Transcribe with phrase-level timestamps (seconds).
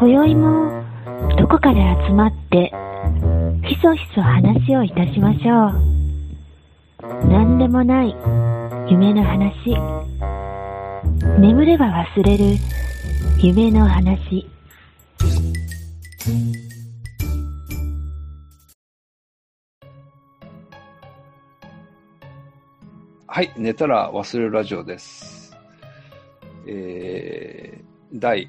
[0.00, 0.84] 今宵も
[1.36, 2.72] どこかで集まって
[3.66, 7.26] ひそひそ話をいたしましょう。
[7.26, 8.14] 何でもない
[8.88, 9.74] 夢の話。
[11.40, 12.44] 眠れば忘れる
[13.42, 14.48] 夢の話。
[23.26, 25.56] はい、寝たら忘れるラジオです。
[26.68, 28.48] えー、第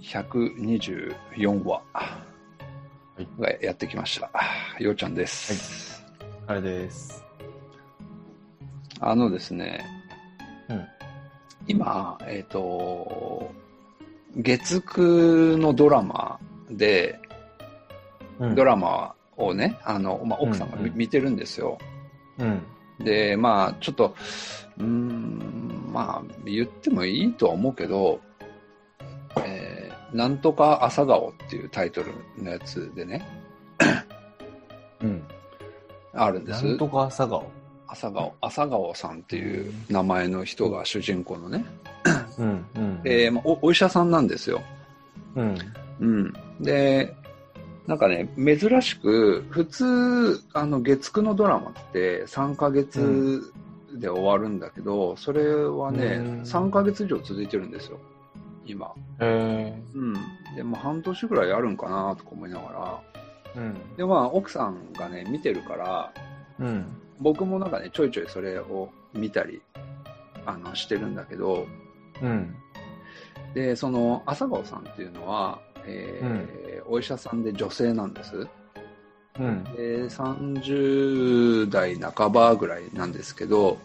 [0.00, 1.82] 124話
[3.18, 4.30] いがやってきました。
[4.78, 6.04] ようちゃんです。
[6.46, 7.24] あれです。
[9.00, 9.84] あのですね、
[10.68, 10.86] うん。
[11.66, 13.50] 今、えっ、と、
[14.36, 16.38] 月9のドラマ
[16.70, 17.18] で、
[18.38, 21.78] うん、ドラマをね、あの、まあ、奥さんが見,、うんうん見てるんですよ。
[22.38, 22.62] うん。
[22.98, 24.14] で、まあ、ちょっと、
[24.78, 28.25] うーん、まあ、言ってもいいとは思うけど、えー
[30.12, 32.12] なんとか朝顔っていうタイトル
[32.42, 33.26] のやつでね、
[35.00, 35.22] うん。
[36.12, 36.64] あるんです。
[36.64, 37.50] なんとか朝顔。
[37.88, 41.64] 朝顔、朝顔さんっていう名前の人が主人公のね、
[42.38, 42.66] うん。
[42.74, 43.02] うん。
[43.02, 44.62] で、まあ、おお医者さんなんですよ。
[45.34, 45.58] うん。
[46.00, 46.32] うん。
[46.60, 47.14] で、
[47.86, 53.52] なんかね、珍しく、普通、あの、月9のドラマって3ヶ月
[53.94, 57.98] で終わるんだけど、それはね、うん3ヶ月以上続いてるんですよ。
[58.66, 58.92] 今。
[59.20, 60.14] へうん。
[60.54, 63.00] で、も半年ぐらいあるんかなとか思いながら。
[63.56, 63.58] え。
[63.58, 63.96] うん。
[63.96, 66.12] で、まあ、奥さんがね、見てるから、
[66.58, 66.86] うん。
[67.20, 69.60] 僕もなんかね、ちょいちょいそれを見たり、
[70.44, 71.66] あの、してるんだけど、
[72.22, 72.54] うん。
[73.54, 78.46] で、その、朝顔さんっていうのは、えーお医者さんで女性なんです。
[79.38, 79.64] うん。
[79.64, 83.78] で、30代半ばぐらいなんですけど、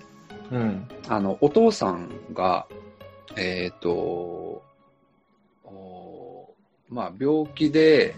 [0.52, 0.88] うん。
[1.08, 2.68] あの、お父さんが、
[3.36, 4.62] えっ、と、お
[6.92, 8.16] まあ、病気で、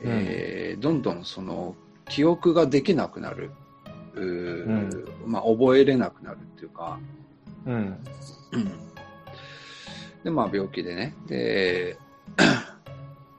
[0.00, 1.76] えーどんどんその、
[2.08, 3.50] 記憶ができなくなる。
[4.14, 4.90] うーうん
[5.26, 6.98] まあ、覚えれなくなるっていうか、
[7.66, 7.74] うん。
[8.52, 8.72] うん
[10.24, 11.14] で、まあ、病気でね。
[11.26, 11.96] で、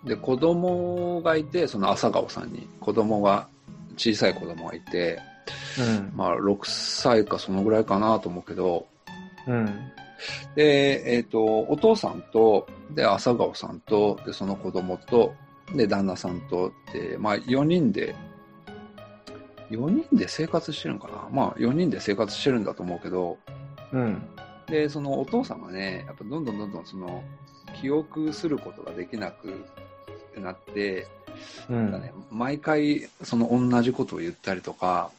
[0.03, 3.47] で、子供がいて、その朝顔さんに、子供が、
[3.95, 5.19] 小さい子供がいて、
[5.79, 6.11] うん。
[6.15, 8.85] まあ、6歳かそのぐらいかなと思うけど、
[9.47, 9.69] うん。
[10.55, 15.33] で、えっ、と、お父さんと、で、朝顔さんと、で、その子供と、
[15.75, 18.15] で、旦那さんと、で、まあ、4人で、
[19.69, 21.29] 4人で生活してるのかな？
[21.31, 23.37] まあ、4人で生活してるんだと思うけど、
[23.91, 24.21] うん。
[24.67, 27.23] で、そのお父さんがね、やっぱどんどんどんどんその、
[27.81, 29.65] 記憶することができなく
[30.37, 31.07] なって、
[31.69, 31.91] うん。
[31.91, 35.11] なんかね、毎回、その同じことを言ったりとか、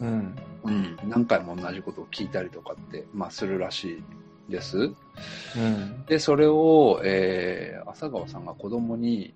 [0.00, 0.36] うん。
[0.64, 4.02] うん、何回も同じことを聞いたりとかって、まあ、するらしい
[4.48, 4.78] です。
[4.78, 6.04] うん。
[6.06, 9.34] で、それを、えー、朝顔さんが子供に、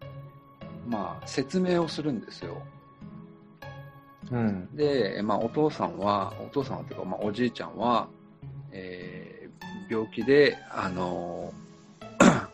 [0.89, 2.62] まあ、説明をするんですよ。
[4.31, 4.69] うん。
[4.75, 8.09] で、まあ、お父さんは、お父さんはというか、まあ、おじいちゃんは、
[8.72, 9.33] えー
[9.93, 12.49] 病気で、あのー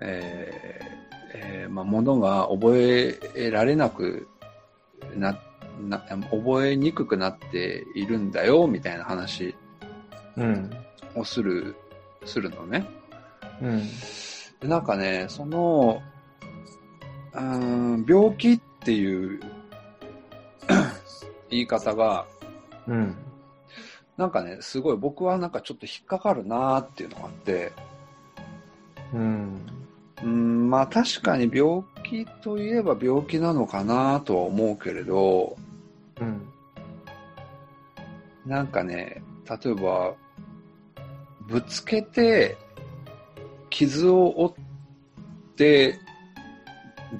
[0.04, 0.92] えー
[1.34, 4.28] えーまあ、ものが覚えられなく
[5.16, 5.38] な、
[5.80, 9.54] な、覚えにくくなっているんだよ、みたいな話うん。
[11.14, 11.76] をする、
[12.24, 12.86] するのね。
[13.60, 13.82] うん。
[14.60, 14.84] でなん。
[14.84, 16.00] かね、その、
[17.34, 19.40] うん、病気っていう
[21.50, 22.26] 言い方が、
[22.86, 23.16] うん。
[24.16, 24.30] なん。
[24.30, 25.50] かね、すごい僕はなん。
[25.50, 27.72] かちょっと引っかかるなーっていうのがあって、
[29.14, 29.66] うん。
[30.22, 35.56] うん、まあ確かに病気といえば病気なのかなとは思うけれど、
[36.20, 36.48] うん。
[38.46, 38.66] なん。
[38.68, 40.14] かね、例えば、
[41.46, 42.56] ぶつけて、
[43.70, 45.98] 傷を負って、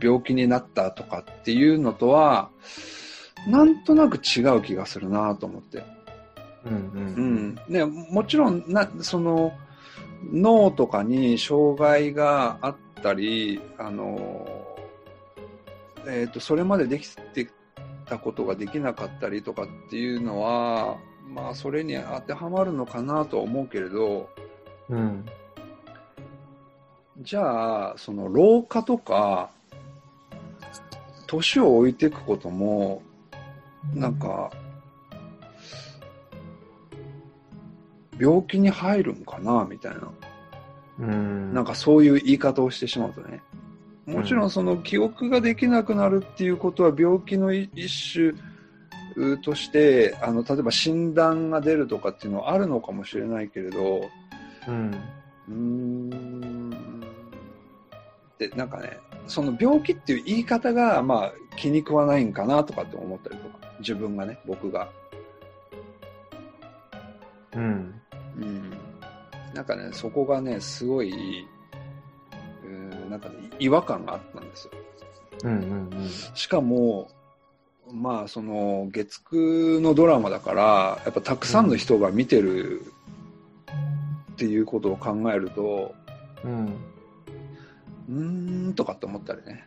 [0.01, 2.51] 病気になったとかっていうのとは、
[3.47, 5.83] なんとなく違う気がするなと思って。
[6.65, 6.75] うん。
[7.17, 7.59] うん。
[7.69, 9.53] ね、もちろん、な、その、
[10.31, 14.47] 脳とかに障害があったり、あの、
[16.07, 17.51] えっ、と、それまでできて
[18.07, 20.97] たことができなかったりとかっていうのは、
[21.35, 24.29] まあ、それに当てはまるのかなとは思うけれど、
[24.89, 25.25] うん。
[27.21, 29.51] じゃあ、その老化とか、
[31.27, 33.03] 年を置いていくことも、
[33.95, 34.51] なんか、
[38.19, 40.13] 病気に入るんかなみたいな。
[41.01, 41.55] うん。
[41.55, 43.43] なんかそういう言い方をしてしまうとね。
[44.05, 48.52] もちろんその記憶ができなくなるっていうことは病気の一種
[49.43, 54.09] として、あの、例えば診断が出るとかっていうのはあるのかもしれないけれど、
[54.69, 54.91] うん。
[55.49, 57.05] うーん
[58.35, 64.89] ってなんかね、その病気っていう言い方が、まあ、気に食わないんかなとかって思ったりとか、自分がね、僕が。
[67.55, 68.01] うん。
[68.39, 68.71] うん。
[69.55, 71.47] なんかね、そこがね、すごい、
[72.65, 74.73] うん、なんかね、違和感があったんですよ。
[75.45, 77.11] うんうんしかも、
[77.93, 82.83] まあ、その、月9のドラマだから、やっぱたくさんの人が見てる
[84.33, 85.95] っていうことを考えると、
[86.43, 86.67] うん。
[88.09, 89.65] うーんとかって思ったりね。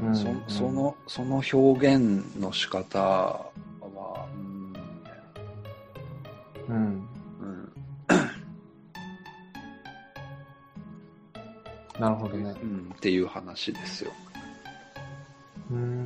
[0.00, 0.16] うん。
[0.16, 3.50] そそ、の、その表現の仕方は、
[4.34, 5.14] うーん、みたい
[6.70, 7.08] うん。
[7.38, 7.44] な。
[7.46, 7.72] うん。
[12.00, 12.54] なるほどね。
[12.62, 14.12] うん、っていう話ですよ。
[15.70, 15.99] うん。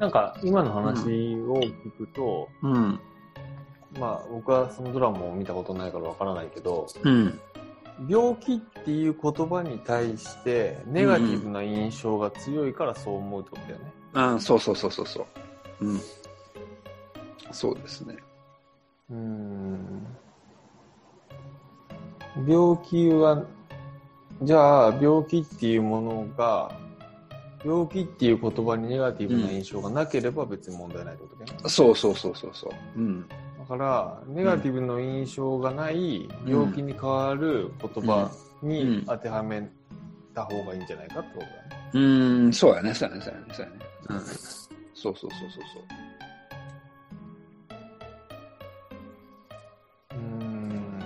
[0.00, 2.98] なんか、今の話を聞くと、うん。
[3.98, 7.38] まあ、僕はそのドラマを見たことないからわからないけど、うん。
[8.08, 13.92] 病気っていう言葉に対して、ネガティブな印象が強いからそう思うってことだよね。
[14.14, 15.26] あそうそうそうそうそ
[15.80, 15.84] う。
[15.84, 16.00] うん。
[17.52, 18.16] そうですね。
[19.10, 20.06] うん。
[22.48, 23.44] 病気は、
[24.40, 26.79] じゃあ、病気っていうものが、
[27.64, 31.68] 病気っていう言葉にネガティブな印象がなければ別に問題ないってことだよね。
[31.68, 32.98] そうそうそうそうそう。
[32.98, 33.28] うん。
[33.28, 38.30] だから、ネガティブの印象がない病気に変わる言葉
[38.62, 39.68] に当てはめ
[40.34, 41.90] た方がいいんじゃないかってことだね。
[41.92, 43.78] うーん、そうやね、そうやね、そうやね、そうやね。
[44.08, 44.20] うん。
[44.20, 44.34] そう
[44.94, 45.82] そうそうそうそう。
[50.12, 51.00] うーん。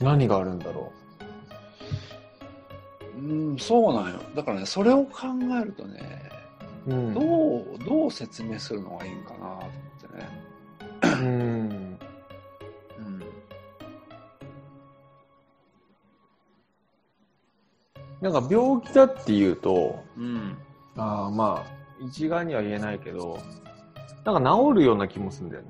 [0.00, 0.92] 何があるんだろ
[3.30, 4.20] うん、そうなんよ。
[4.34, 5.28] だからね、それを考
[5.62, 6.30] えるとね、
[6.88, 6.92] う。
[6.92, 7.14] うん。
[7.14, 10.28] どう、どう説明するのがいいんかなと思ってね。
[11.04, 11.98] うん。
[12.98, 13.22] うん。
[18.20, 20.56] なんか病気だっていうと、うん。
[20.96, 23.38] ああまあ、一概には言えないけど、
[24.24, 25.68] なんか治るような気もするんだよね。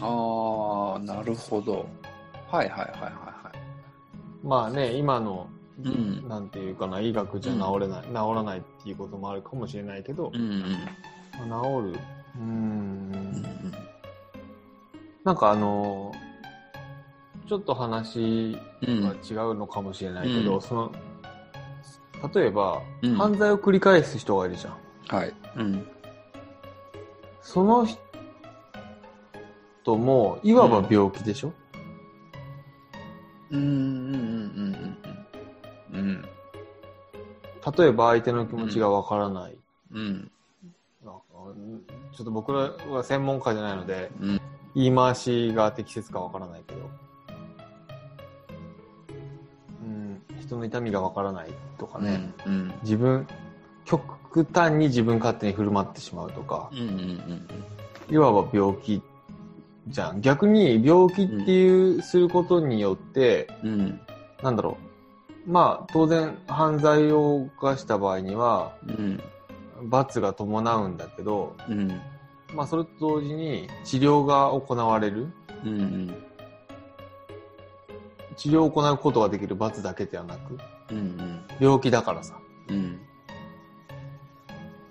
[0.00, 1.86] ああ、なるほど。
[2.50, 4.46] はいはいはいはいはい。
[4.46, 5.48] まあね、今の、
[5.84, 10.44] うんなんていうかな、医学じゃ治れない、治らないっていうこともあるかもしれないけど、うんう
[11.46, 11.48] ん。
[11.48, 11.98] まあ治る。
[12.36, 13.72] うんん。
[15.24, 16.12] なんかあの、
[17.48, 19.02] ちょっと話うん。
[19.02, 19.16] が違
[19.50, 20.92] うのかもしれないけど、うんその、
[22.34, 24.76] 例えば、うん犯罪を繰り返す人がいるじゃん。
[25.16, 25.32] はい。
[25.56, 25.86] うん。
[27.40, 27.98] その人
[29.96, 31.52] も、いわば病気でしょ、
[33.50, 33.74] うんうんうん
[34.74, 35.07] うん
[35.92, 35.98] うん。
[35.98, 36.22] うん。
[37.76, 39.56] 例えば相手の気持ちがわからない。
[39.92, 40.30] うん。
[42.12, 44.40] ちょっと僕らは専門家じゃないので、うん
[44.74, 46.80] 言い回しが適切かわからないけど、
[49.82, 51.48] うん、人の痛みがわからない
[51.78, 52.72] とかね、うん。
[52.82, 53.26] 自分、
[53.84, 57.48] 極端に自分勝手に振る舞ってしまうとか、うんうんうん
[58.10, 59.02] いわば病気
[59.88, 60.20] じゃん。
[60.20, 63.70] 逆に病気っていう、することによって、うん。
[63.70, 64.00] うん。
[64.42, 64.87] なんだろう。
[65.48, 69.20] まあ、当然、犯罪を犯した場合には、うん。
[69.84, 71.88] 罰が伴うんだけど、うん。
[72.54, 75.32] まあ、それと同時に治療が行われる。
[75.64, 76.14] うん。
[78.36, 80.58] 治療を行うことができる罰だけではなく、
[80.90, 81.40] うん。
[81.58, 82.38] 病気だからさ。
[82.68, 83.00] うん。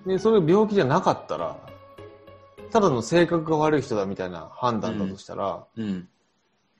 [0.07, 1.55] で、それ病気じゃなかったら、
[2.71, 6.09] ただの性格が悪い人だみたいな判断だとしたら、うん。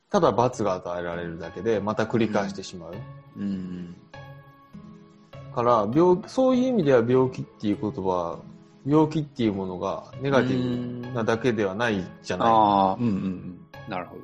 [0.10, 2.94] ただ罰が与えられるだけで、また繰り返してしまう。
[3.38, 3.96] うん。
[5.54, 8.40] から、病、そういう意味では病気っていう言葉、
[8.86, 13.60] 病気っていうものがネガティブなだけではないじゃなああ、うんうんうん。
[13.90, 14.22] なるほど。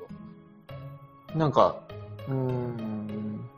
[1.36, 1.38] い。
[1.38, 1.76] なんか、
[2.30, 3.50] うーん、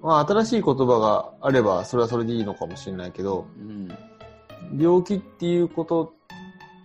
[0.00, 3.88] まあ新しい言葉があればそれはそれでいいのかもしれないけど、うん。
[4.80, 6.14] 病気っていうこと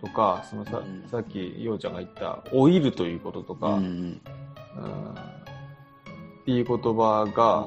[0.00, 3.80] とか、そのさ,、うんさっきようちゃんが言った老いるということとか、う
[4.76, 5.10] うんん。
[5.12, 5.14] っ
[6.44, 7.66] ていう言葉が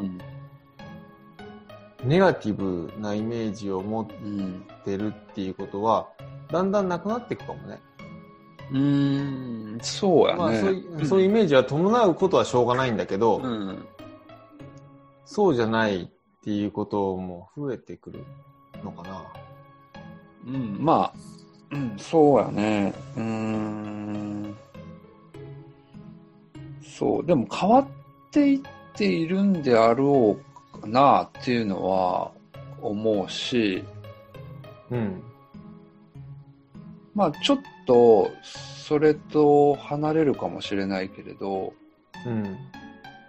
[2.03, 4.65] ネガティブなイメージを持っうん。
[4.83, 6.09] てるっていうことは、
[6.51, 7.79] だんだんなくなっていくかもね。
[8.71, 9.79] うん。
[9.81, 10.39] そうやね。
[10.39, 13.85] まあそういう、そういうイメージは伴うことはしょうがないんだけど、うん。
[15.25, 16.07] そうじゃないっ
[16.43, 18.23] ていうことも増えてくる
[18.83, 19.23] のかな。
[20.45, 20.77] うん。
[20.79, 21.13] まあ、
[21.71, 22.93] うん、そうやね。
[23.15, 24.55] うーん。
[26.97, 27.25] そう。
[27.25, 27.87] でも変わっ
[28.31, 28.59] ていっ
[28.95, 30.37] ているんであろ
[30.75, 32.31] うかなっていうのは
[32.81, 33.83] 思うし、
[34.91, 35.23] うん。
[37.15, 41.73] まあちょっとそれと離れるかもしれないけれど、
[42.25, 42.57] うん。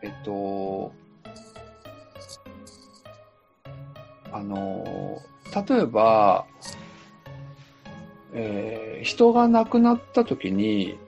[0.02, 0.92] えっと、
[4.30, 5.18] あの、
[5.68, 6.44] 例えば、
[8.34, 10.98] えー人が亡くなった時に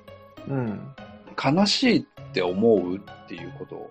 [0.48, 0.80] うん。
[1.42, 2.04] 悲しいっ
[2.36, 3.90] て思うっていうこと。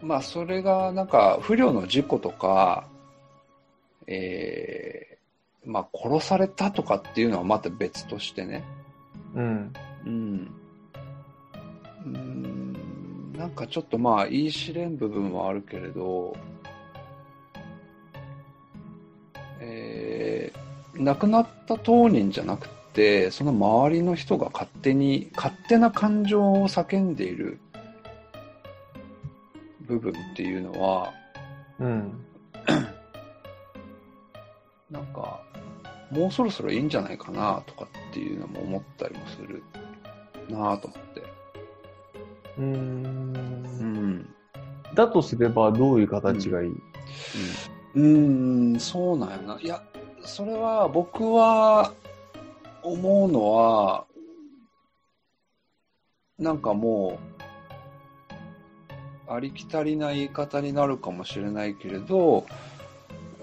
[0.00, 2.86] まあ、それがなんか不慮の事故とか、
[4.06, 8.64] えーまあ、殺されたとかっていうのはまた別としてね。
[9.34, 9.72] うん。
[10.06, 10.50] うん。
[12.06, 16.36] うーんなんかちょっとまあ言い知れん部分はあるけれど、
[19.60, 20.58] えー
[20.98, 27.60] 亡くなった当人じゃなくて、その周りの人が勝手に、勝手な感情を叫んでいる
[29.86, 31.12] 部分っていうのは、
[31.78, 32.24] うん。
[34.90, 35.40] なんか、
[36.10, 39.62] もうそろそろいいんじゃないかなとかっていうのも思ったりもする
[40.48, 41.20] なぁと思って。
[42.58, 42.62] うー。
[42.62, 44.34] うんん。
[44.94, 46.70] だとすればどういう形がいい、
[47.94, 49.58] うーん、そうなんやな。
[49.60, 49.82] いや、
[50.22, 51.92] それは僕は
[52.82, 54.06] 思うのは、
[56.38, 57.18] なんかも
[59.28, 62.46] う、ありきたりな言い方になるかもしれないけれど、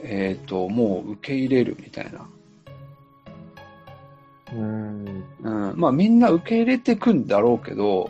[0.02, 2.30] えっ、と、もう受け入れるみたいな。
[4.54, 5.24] うん。
[5.44, 8.10] うん、まあみんな受け入れてくんだろうけど、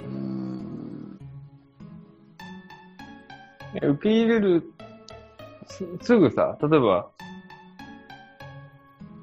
[0.00, 1.18] うーん、
[3.74, 4.72] 受け入れる、
[5.66, 7.10] すすぐさ、例えば、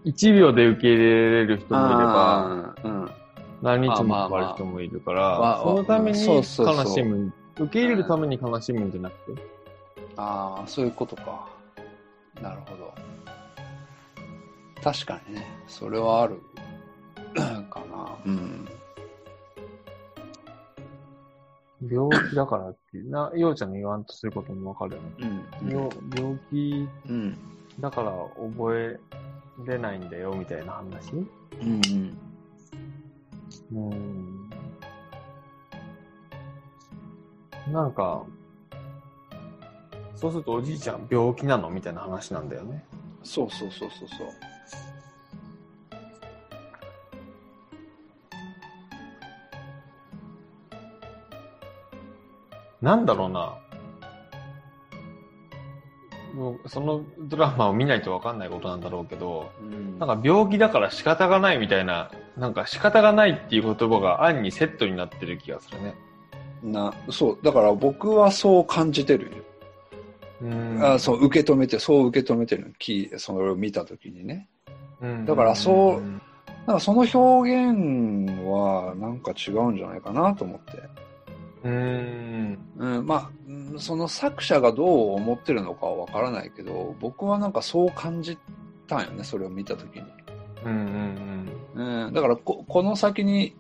[0.06, 3.12] 1秒で受け入れれる人もいれば、うん、
[3.62, 7.34] 何日もかかる人もいるから、まあまあそのために悲そうそうしむ。
[7.58, 9.42] 受け入れるために悲しむんじゃなくて。
[10.18, 11.50] ああ、そういうことか。
[12.42, 12.94] なるほど。
[14.84, 16.40] 確かにね、それはある
[17.34, 18.16] かな。
[18.26, 18.68] うん。
[21.90, 25.10] 病気だからっていう、な、ようちゃんの言わんとすることもわかるよね。
[25.62, 25.70] うん。
[25.70, 27.38] 病病気うん。
[27.80, 29.00] だから覚え
[29.64, 31.14] れないんだよ、みたいな話？
[31.14, 32.18] うん。
[33.72, 34.50] うん。
[37.72, 38.24] なんか、
[40.16, 41.70] そうするとおじいちゃん病気なの？
[41.70, 42.84] みたいな話なんだよね。
[43.24, 44.28] そうそうそうそうそう。
[52.82, 53.58] なんだろうな。
[56.36, 65.96] もうそのドラマを見ないとわかんないことなんだろうけど、うんなんか病気だから仕方がないみたいな、なんか仕方がないっていう言葉が暗にセットになってる気がするね。
[66.62, 69.32] な、そう、だから僕はそう感じてるよ。
[70.42, 74.50] うんあそう、受け止めて、そう受け止めてるきそれを見たときにね。
[75.02, 76.02] うんだからそう
[76.68, 81.05] なんかその表現はなんか違うんじゃないかなと思って。
[81.66, 82.60] うん。
[82.78, 88.38] うん、まあ、うんその作者がどう思ってるのかはわからないけど、僕はなんかそう感じ
[88.88, 90.04] たんよね、それを見たときに。
[90.64, 91.46] うん
[91.76, 93.56] うんうん、だからこ、この先に、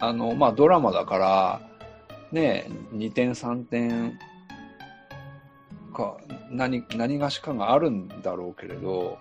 [0.00, 1.60] あの、まあドラマだから、
[2.32, 4.18] ね、2点3点
[5.92, 6.16] か、
[6.50, 9.18] 何、何がしかがあるんだろうけれど、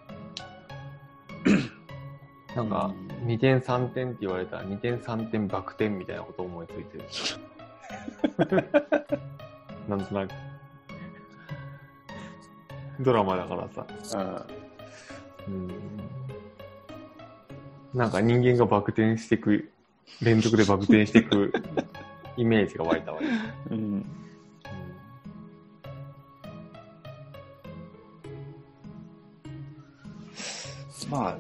[2.56, 2.94] なんか、
[3.26, 7.04] 2点3点って言われたら2点3点バク転みたいなことを思いついてる。
[9.88, 10.32] なんとなく。
[13.00, 13.68] ドラマだから
[14.04, 14.46] さ。
[15.48, 15.72] うん、うん。
[17.94, 19.72] なんか人間がバク転していく、
[20.22, 21.54] 連続でバク転していく
[22.38, 23.26] イメージが湧いたわけ。
[23.76, 24.06] うん、
[31.10, 31.38] まあ、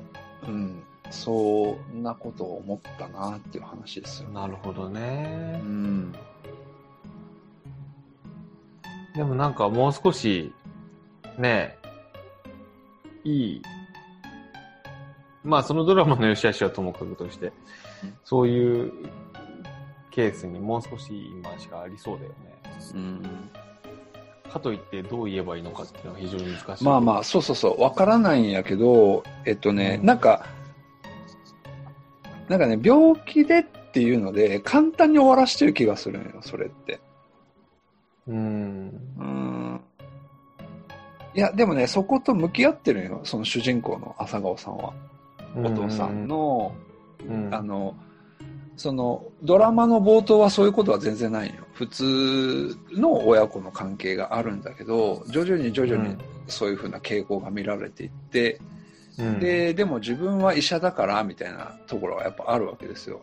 [0.47, 4.29] うん、そんなことを思ったなっていう話ですよ。
[4.29, 5.65] なるほどねう。
[5.65, 6.13] ん、
[9.17, 10.53] でもなんかもう少し、
[11.39, 11.75] ね
[13.25, 13.61] え、いい、
[15.43, 17.47] まあそのドラマの良し悪しはともかくとして
[18.03, 18.93] うん、そういう
[20.11, 22.35] ケースにもう少し今しかありそうだよね。
[22.93, 23.21] うん
[24.51, 26.83] かといってどう言えばいいのかっていうのは非常に難しい。
[26.83, 30.45] まあまあ、そうそうそう、わからないんやけど、えっとね、うんなんか、
[32.47, 37.01] なんかね、病気でっていうので、簡単に終わらしてる気がするのよ、それって。
[38.27, 38.91] うん。
[39.17, 39.81] うん。
[41.33, 44.93] いや、でもね、そこと向き合ってるよ、その主人公の朝顔さんは。
[45.55, 46.73] お父さんの、
[47.27, 47.95] うん、あの、
[48.75, 51.55] その、ドラマの冒頭はそういうことは全然ないよ。
[51.73, 56.15] 普通の親子の関係があるんだけど、徐々に徐々に
[56.47, 58.59] そういうふうな傾向が見られていって、
[59.17, 63.21] うん、で、でも自分は医者だから、みたいなところはやっぱあるわけですよ。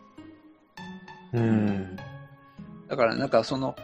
[1.31, 1.95] うん。
[2.87, 3.75] だからなんかその、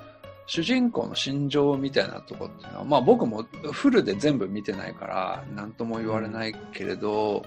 [0.45, 7.45] 主人公の心情みたいなとこっていうのは、まあ僕もフルで全部見てないから、なんとも言われないけれど、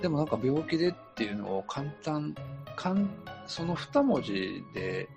[0.00, 2.34] でもなんか病気でっていうのを簡単、
[2.76, 3.08] かん
[3.46, 5.08] その二文字で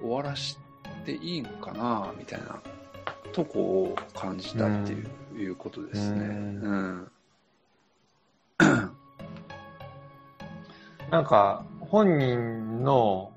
[0.00, 0.58] 終わらし
[1.04, 2.60] ていいんかな、みたいな
[3.32, 6.18] とこを感じたっていう,、いうことですね。
[6.20, 7.08] うん
[8.60, 8.92] うん。
[11.10, 13.32] なんか、本人の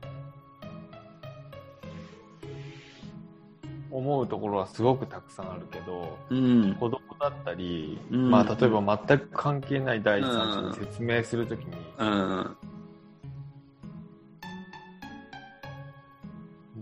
[3.98, 6.75] 思うところはすごくたくさんあるけど、うん。
[6.75, 12.58] 子供だったり、うんまあ例えば全く関係ない第三者に説明するときに、うん。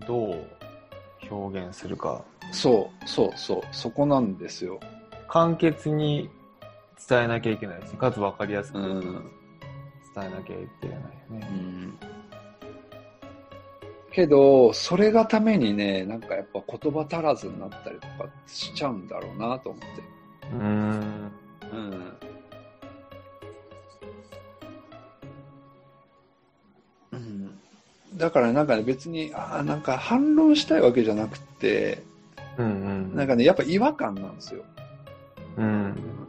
[0.06, 0.46] どう
[1.30, 4.80] 表現するか、そう、そう、そう、そこなんですよ。
[5.28, 6.28] 簡潔に
[7.08, 9.32] 伝えなきゃいけないし、かつ分かりやすく伝うん。
[10.16, 11.46] えなきゃいけないようね。
[11.46, 12.13] ん
[14.14, 19.86] けど、それがためにね、なんかやっぱ言葉足らずになったりとかしちゃうんだろうなと思って。
[20.52, 21.32] うーん。
[21.72, 22.16] うん。
[27.12, 27.58] うん、
[28.14, 32.02] だからなんかね、別に、ああ、なんか反論したいわけじゃなくて、
[32.56, 32.70] うんう
[33.12, 33.16] ん。
[33.16, 34.62] なんかね、やっぱ違和感なんですよ。
[35.56, 36.23] うん。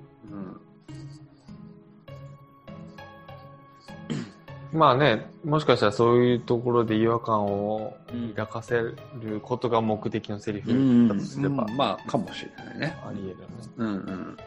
[4.76, 8.98] まあね、もしかしたらそういうところで違和感をうん抱かせる
[9.42, 12.98] ことが目的のセリフうん、だとすれば、うんまあ、かもしれないね。
[13.08, 13.46] あり得るよね。
[13.78, 14.38] うんうん。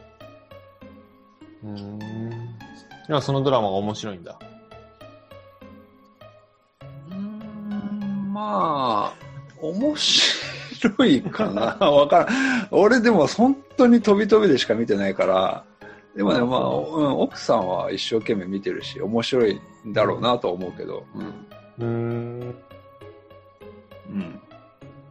[1.64, 3.22] うーん。
[3.22, 4.38] そのドラマが面白いんだ。
[7.08, 9.14] うーんまあ、
[9.62, 12.28] 面白いかな わからん。
[12.70, 15.64] 俺でも本当に飛び飛びでしか見てないから、
[16.18, 19.60] でもね、まあ、うん、奥さんは一生懸命見てるし、面白いん
[19.92, 21.26] だろうなとは思うけど、うん。
[21.26, 22.54] うーん。
[24.10, 24.40] うん。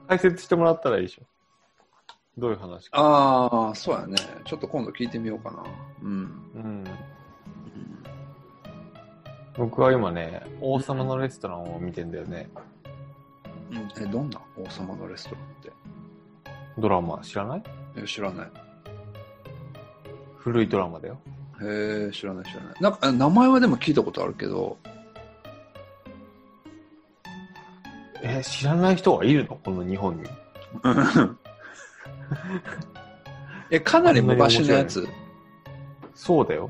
[0.08, 1.24] 解説してもらったらいいでしょ。
[2.38, 2.98] どういう話か。
[3.00, 4.16] ああ、そうやね。
[4.46, 5.64] ちょっと今度聞いてみようかな。
[6.04, 6.10] うん。
[6.10, 6.84] うん。
[9.58, 12.48] 僕は今ね、王様のレストランを見てんだよね。
[13.72, 14.40] うん、え、どんな？
[14.56, 15.72] 王様のレストランって
[16.78, 17.64] ドラマ知らない？
[17.98, 18.52] え知らない。
[20.38, 21.20] 古いドラマだよ。
[21.62, 22.74] へえ、知らない知らない。
[22.82, 24.78] なんか、あ名前はでも聞いたことあるけど、
[28.22, 29.56] え、知らない人がいるの？
[29.64, 30.24] この日本に。
[33.70, 35.08] え、かなり昔のやつ？
[36.14, 36.70] そうだよ。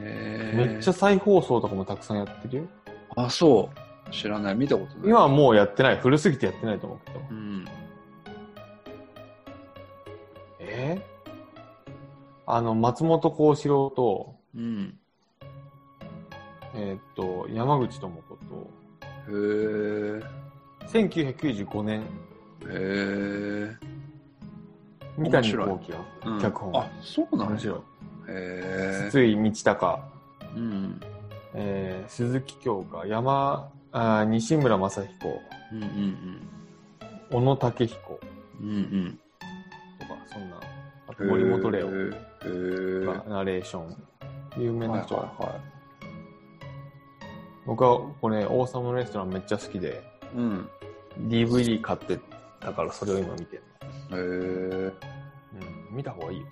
[0.00, 2.64] へめっちゃ再放送とかもたくさんやってるよ。
[3.16, 4.10] あ、そう。
[4.10, 4.54] 知らない。
[4.54, 5.08] 見たことない。
[5.08, 5.98] 今はもうやってない。
[5.98, 7.20] 古すぎてやってないと思うけど。
[7.30, 7.47] うん。
[12.50, 14.98] あの、松本幸四郎と、うん。
[16.74, 18.70] えーっと、山口智子と、
[19.02, 20.22] へえ。
[20.88, 22.04] 1995年、へ
[22.70, 23.76] え。
[25.18, 25.92] 三谷幸喜
[26.24, 26.80] うんが脚本。
[26.80, 27.76] あ、そうなの面白い。
[27.76, 27.82] へ
[28.28, 29.06] え。
[29.10, 29.98] 筒井道隆、
[30.56, 31.00] うん。
[31.52, 35.02] えー鈴木京香、山、あー西村雅彦、
[35.72, 36.48] うんうん
[37.30, 38.20] 小野武彦
[38.62, 38.68] うん。
[38.68, 39.20] うんうん。
[39.98, 40.56] とか、そんな、
[41.08, 41.88] あと森本レオ
[42.44, 43.06] へえ。
[43.06, 43.96] がナレーション、
[44.56, 45.60] 有名はいな人、はいは
[47.66, 50.02] 僕はこれ、王様のレストランめっちゃ好きで、
[50.34, 50.36] い。
[50.36, 50.68] うん。
[51.28, 52.18] DVD 買って
[52.60, 53.62] たからそれを今見てる。
[54.10, 54.16] へえ。
[55.90, 56.46] うん、見た方がいいよ。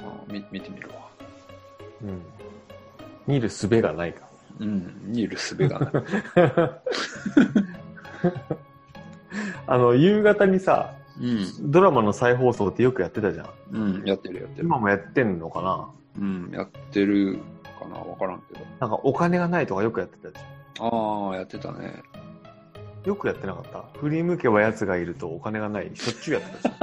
[0.00, 0.94] あ見見てみるわ。
[2.02, 2.22] うん。
[3.26, 4.26] 見る術がないか
[4.58, 5.00] うん。
[5.04, 5.92] 見る術がない。
[6.34, 6.82] ら。
[9.68, 11.70] あの、夕方にさ、うん。
[11.70, 13.48] ドラマの再放送ってよくやってたじゃん。
[13.72, 14.04] うん。
[14.04, 14.66] やってるやってる。
[14.66, 15.88] 今もやってんのかな？
[16.18, 16.50] うん。
[16.52, 17.38] やってる
[17.78, 18.64] かなわからんけど。
[18.80, 21.86] なんかお金がないとかよくやってたじゃああ、やってたね。
[23.04, 23.08] ん。
[23.08, 23.84] よくやってなかった？
[23.98, 25.90] 振り向けば奴がいるとお金がない。
[25.94, 26.74] しょっちゅうやってたじ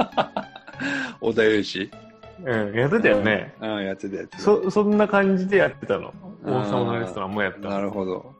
[1.20, 2.04] 小田裕二ゃん。
[2.44, 3.54] うん、やってたよね。
[3.60, 4.42] うん、やってたやってた。
[4.42, 6.12] そ、そんな感じでやってたの。
[6.44, 7.74] 王様のレストランもやってたの。
[7.74, 8.34] なるほど。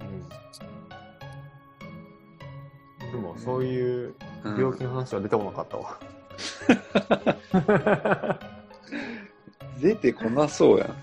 [0.00, 0.06] うん。
[3.12, 5.98] でも、そういううん病気の話は出てこなかったわ。
[9.80, 10.96] 出てこなそうやん。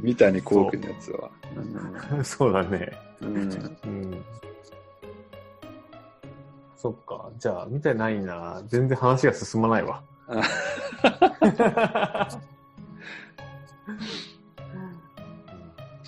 [0.00, 1.30] 三谷幸喜のやつは。
[2.24, 2.92] そうだね。
[3.20, 3.36] うん。
[3.36, 4.24] うんうん。
[6.76, 7.30] そっか。
[7.38, 8.62] じゃあ、見てないな。
[8.66, 10.02] 全然話が進まないわ。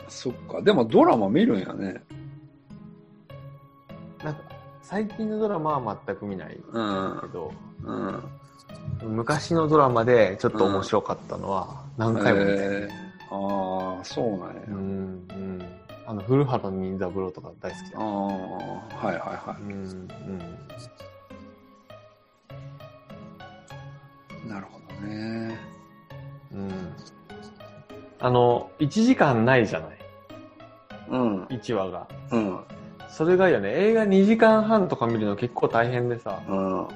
[0.09, 0.63] そっか。
[0.63, 2.05] でもドラマ見るんやね。
[4.89, 7.31] 最近のドラマは全く見ないけうん。
[7.33, 7.53] ど、
[7.85, 8.23] うん。
[9.17, 12.91] 昔のドラマでちょっと面白かったのは何回も見てる。
[12.91, 14.63] えーああ、そうなんや。
[14.69, 15.61] うん、うん。
[16.07, 20.09] あの、古畑任三郎とか大好きだああ、はいはいはうん、うん。
[24.47, 24.49] い。
[24.49, 25.59] なるほどね。
[26.53, 26.93] うん。
[28.21, 29.99] あの、1時間ないじゃない？
[31.11, 31.45] うん。
[31.47, 32.07] ?1 話が。
[32.31, 32.61] うん。
[33.09, 33.71] それがいいよね。
[33.71, 36.77] 映画2時間半とか見るの結構大変でさ、うん。
[36.79, 36.89] わ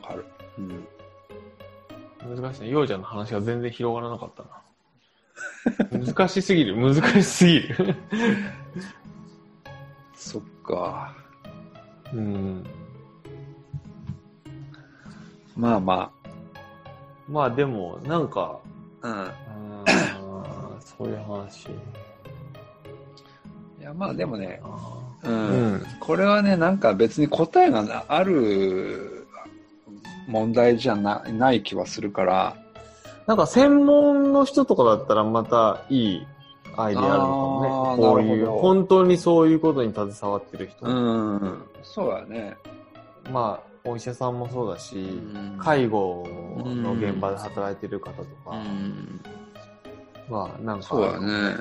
[0.00, 0.24] かる。
[0.58, 0.86] うん。
[2.42, 2.70] 難しいね。
[2.70, 6.04] ようちゃんの話が全然広がらなかったな。
[6.04, 6.76] 難しすぎる。
[6.76, 7.94] 難しすぎる。
[10.14, 11.14] そっか。
[12.12, 12.64] うん。
[15.56, 16.10] まあま
[17.28, 18.58] まあでも、なんか、
[19.02, 19.08] あ。
[19.08, 19.22] うん。
[19.22, 21.68] うーんそういう話。
[23.86, 24.60] いや、まあでもね、
[25.22, 25.28] う。
[25.28, 25.86] うんん。
[26.00, 29.28] これはね、なんか別に答えがある
[30.26, 32.56] 問題じゃなない気はするから、
[33.28, 36.26] なんか専門の人とかだったらまたいい
[36.76, 38.02] アイデアあるのかもね。
[38.02, 40.84] こういう、本当にそういうことに携わってる人。
[40.84, 41.62] うん。
[41.84, 42.56] そうだね。
[43.30, 46.24] まあ、お医者さんもそうだし、ん介護
[46.64, 49.20] の現場で働いてる方とうかん。
[50.28, 51.56] は、なんか、そうだね。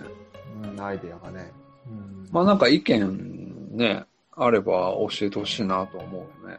[0.63, 1.51] うん、アイデアがね。
[1.87, 6.57] うんまあなんか意見ね、あれば教えてほしいなと思うよね。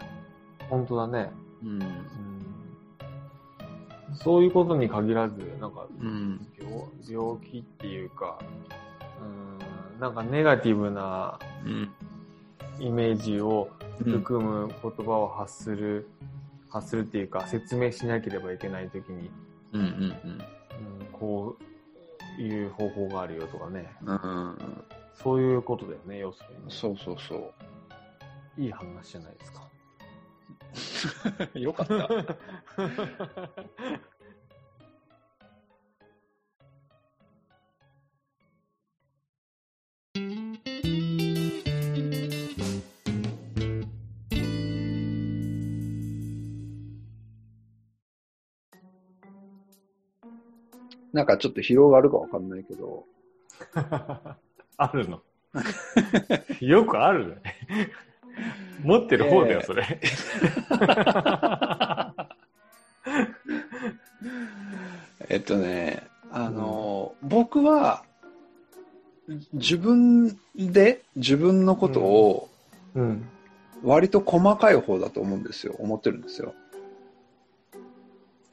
[0.68, 1.30] 本当だね。
[1.62, 1.82] うん。
[1.82, 2.06] うん
[4.14, 6.46] そういうことに限らず、なんかうん。
[6.58, 8.38] 病、病気っていうか、
[9.20, 11.92] うん、なんかネガティブなうん。
[12.78, 13.68] イメージを
[14.04, 14.12] うん。
[14.12, 16.08] 含む言葉を発する、
[16.68, 19.30] 発するっていうか、説明しなければいけないときに、
[19.72, 19.80] うん。
[19.80, 19.88] うん。
[19.88, 21.56] うん、こ
[22.38, 23.94] ういう方法があるよとかね。
[24.02, 24.84] うん。
[25.16, 25.22] うん。
[25.22, 26.70] そういうことだよね、要するに。
[26.70, 27.52] そうそうそ
[28.58, 29.68] いい話じゃないですか。
[31.54, 31.58] う。
[31.62, 32.08] よかった。
[51.16, 53.06] なんかちょっと広がるかわかんないけど、
[54.76, 55.22] あるの。
[56.60, 57.42] よくあるね。
[58.82, 60.00] 持ってる方だよ、ええそれ。
[65.28, 68.04] えっとね、あの、僕は、
[69.52, 72.48] 自分で自分のことを
[72.94, 73.28] うん。
[73.82, 75.76] 割と細かい方だと思うんですよ。
[75.78, 76.54] 思ってるんですよ。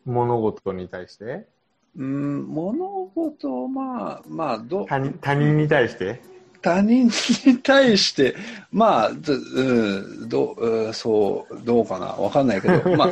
[0.05, 1.47] 物事に対して
[1.95, 6.21] うん、物事を、まあ、まあ、ど、他人他人に対して？
[6.61, 7.09] 他人
[7.45, 8.35] に対して、
[8.71, 12.07] まあ、ずうん、どう、うんそう、どうかな？
[12.07, 13.09] わかんないけど、 まあ、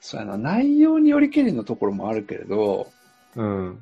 [0.00, 2.90] そうやな、内容によりけりのところもあるけれど、
[3.34, 3.80] うん。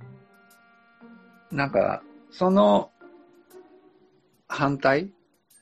[1.51, 2.91] なんか、その
[4.49, 5.13] 反対？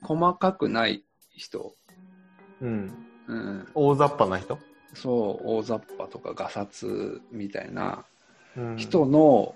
[0.02, 1.74] 細かくない人、
[2.60, 2.92] うん。
[3.26, 4.58] うん、大雑把な人？
[4.94, 8.04] そう、大雑把とかガサツみたいな
[8.56, 9.54] うん人の、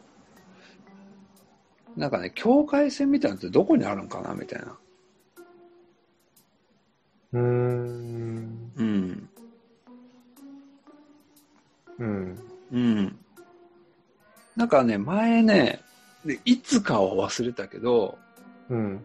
[1.97, 4.79] なんかね、境界線みたいなのってどこにあるんかなみたいな。
[7.33, 8.73] うーん。
[8.77, 9.29] うん。
[11.99, 12.39] うん。
[12.73, 13.19] うん。
[14.57, 15.81] なんかね、前ね、
[16.25, 18.19] でいつかは忘れたけど、
[18.69, 19.05] うん。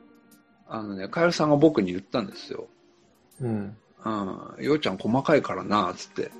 [0.67, 2.67] あのね、カエルさんが僕に言ったんですよ。
[3.41, 3.77] うん。
[4.57, 6.31] うん、ようちゃん細かいからな、つって。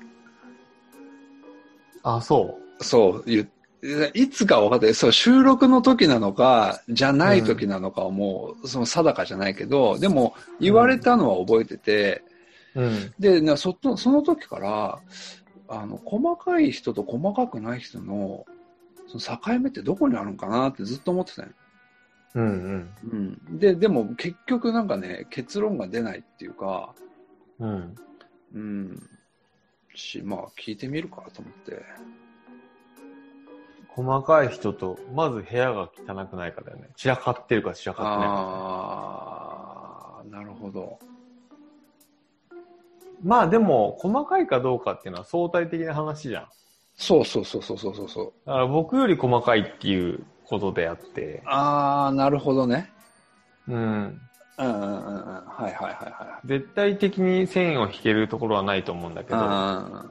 [2.02, 3.48] あ、そそう、言っ
[4.14, 12.24] いつか分かって、そう、収録の時なのか、じゃない時なのかはもう、その定かじゃないけど、でも、言われたのは覚えてて、
[12.74, 12.82] う。
[12.82, 13.14] うん。
[13.20, 15.00] で、なそとその時から、
[15.68, 18.44] あの、細かい人と細かくない人の、
[19.06, 21.48] その境目ってどこにあるんかなってずっと思ってたよ。
[22.34, 23.38] うんうん。
[23.48, 23.58] うん。
[23.58, 26.94] で、でも結局なんかね、結論が出ないっていうか、
[27.60, 27.94] うん。
[28.54, 29.10] うん。
[29.94, 31.82] し、まあ、聞いてみるかと思って。
[33.88, 36.88] 細かい人と、まず部屋が汚くないかだよね。
[36.96, 38.34] 散らかってるか散らかってないか。
[40.20, 40.98] あー、なるほど。
[43.22, 46.48] まあでも、細かいかどうかっていうのは相対的な話じゃん。
[46.96, 48.32] そうそうそうそうそうそうそう。
[48.46, 52.92] だから僕より細かいっていうことであって、あー、なるほどね。
[53.66, 54.20] うん。
[54.58, 54.94] うんうんうんうん。
[54.94, 56.46] はいはいはいはい。
[56.46, 60.04] 絶対的に線を引けるところはないと思うんだけど、あ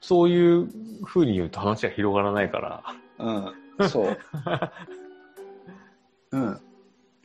[0.00, 0.68] そういう
[1.04, 2.82] 風に言うと話が広がらないから。
[3.18, 4.18] ーうん、そう。
[6.32, 6.60] うん。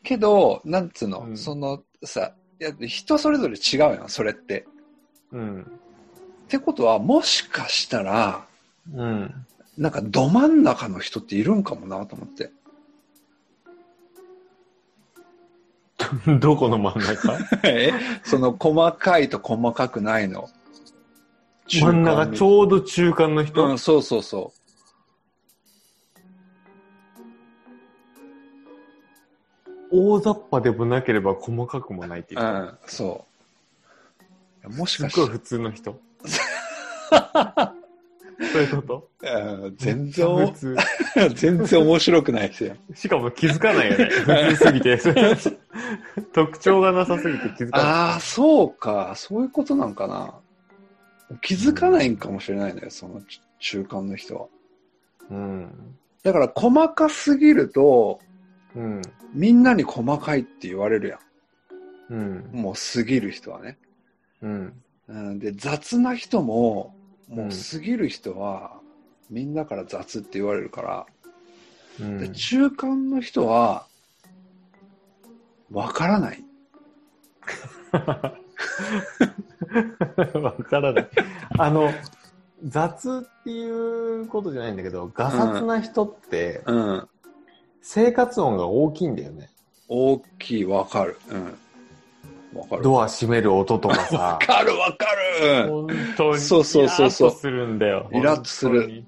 [0.03, 4.65] けど、なんつうの、うんそのさ、いや人それぞれ違うよ、それって。
[5.31, 5.61] うん。
[5.61, 5.65] っ
[6.47, 8.45] てことは、もしかしたら、
[8.93, 9.45] うん。
[9.77, 12.51] なんかど真ん中の人っているんかもなと思って。
[16.39, 17.37] どこの真ん中？
[17.63, 17.91] え
[18.23, 20.49] その細かいと細かくないの？
[21.67, 24.53] 真ん中ちょうど中間の人、うん、そうそうそ
[29.91, 32.43] 大雑把でもなければ細かくもないっていうう。
[32.43, 33.25] ん、そ
[34.63, 34.69] う。
[34.69, 35.99] もしかして、ごい普通の人。
[38.53, 39.09] そういうこと？
[39.21, 40.55] うん全然。
[41.35, 42.75] 全然面白くないですよ。
[42.95, 44.05] しかも気づかないよね。
[44.23, 44.99] 普通すぎて。
[46.31, 47.87] 特徴がなさすぎて気づかない。
[47.87, 49.13] ああ、そうか。
[49.15, 50.33] そういうことなんかな。
[51.41, 54.47] 気づかないんかもしれないのよ、そのち中間の人は。
[55.29, 55.95] うん。
[56.23, 58.19] だから細かすぎると、
[58.75, 59.01] うん。
[59.33, 61.19] みんなに細かいって言われるや
[62.09, 62.49] うんん。。
[62.53, 63.77] もう過ぎる人はね。
[64.41, 64.73] うん。
[65.09, 66.95] うん、で、雑な人も、
[67.29, 68.79] もううん過ぎる人は、
[69.29, 71.05] みんなから雑って言われるから、
[71.99, 73.85] うんで中間の人は、
[75.71, 76.43] わからない。
[80.33, 81.09] わからない。
[81.57, 81.91] あの、
[82.63, 87.07] 雑っていうことじゃないんだけど、ガサツな人って、うん。
[87.81, 89.49] 生活音が大きいんだよね。
[89.87, 91.17] 大きい、わかる。
[91.29, 91.57] うん。
[92.53, 92.83] わかる。
[92.83, 94.39] ドア閉める音とかわさ。
[94.41, 95.05] かるわか
[95.41, 95.69] る。
[95.69, 96.37] 本当に。
[96.39, 98.09] そうそうそうそうイラッとするんだよ。
[98.11, 99.03] イラッとする。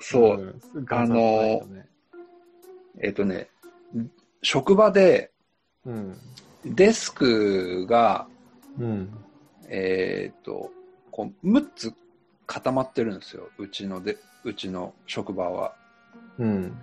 [0.00, 0.36] そう。
[0.36, 0.84] ん。
[0.84, 1.86] ガサツな人ね
[3.02, 3.48] えっ、とね、
[4.42, 5.30] 職場で
[5.86, 6.18] うん。
[6.64, 8.26] デスクが、
[8.78, 9.08] うん。
[9.68, 10.70] えっ、と、
[11.10, 11.94] こう、6つ
[12.46, 13.48] 固まってるんですよ。
[13.58, 15.74] うちので、うちの職場は。
[16.38, 16.76] うん。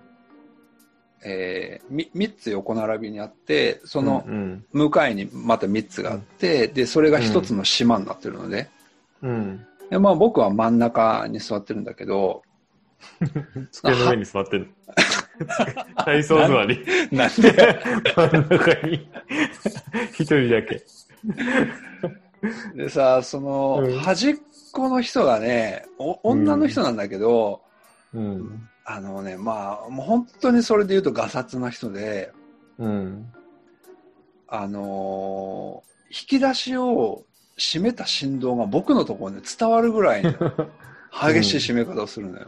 [1.23, 4.65] えー、み3つ横並びにあって、そのうん。
[4.71, 8.69] 向かいにまた3つがあって、で、それが1つの島になってるので、
[9.21, 9.65] うん。
[9.89, 12.43] でまあ僕は真ん中に座ってるんだけど、
[13.71, 14.69] 机の上に座ってる。
[16.05, 16.85] 体操座り。
[17.11, 17.79] なんで、
[18.15, 19.09] 真ん中に。
[20.13, 20.83] 一人だけ。
[22.75, 24.35] でさ、その、うん端っ
[24.71, 27.61] この人がね、お女の人なんだけど、
[28.13, 28.67] うん。
[28.85, 32.31] あのね、まあ、もう本当にそれで言うとガサツな人で、
[32.77, 33.31] うん。
[34.47, 37.23] あのー引き出しを
[37.57, 40.33] 閉めた振動が僕のところに伝わるぐらいの
[41.09, 42.47] 激しい閉め方をするのよ。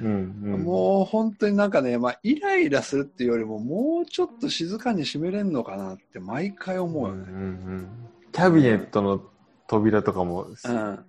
[0.00, 0.62] うん。
[0.62, 7.24] もう本当になんかね、まあ、イライラするっていうよりも、もうちょっと静かに閉めれんのかなって毎回思うよね。
[7.28, 7.88] うんうん
[8.32, 9.20] キャビネットの
[9.66, 11.04] 扉とかも、うん。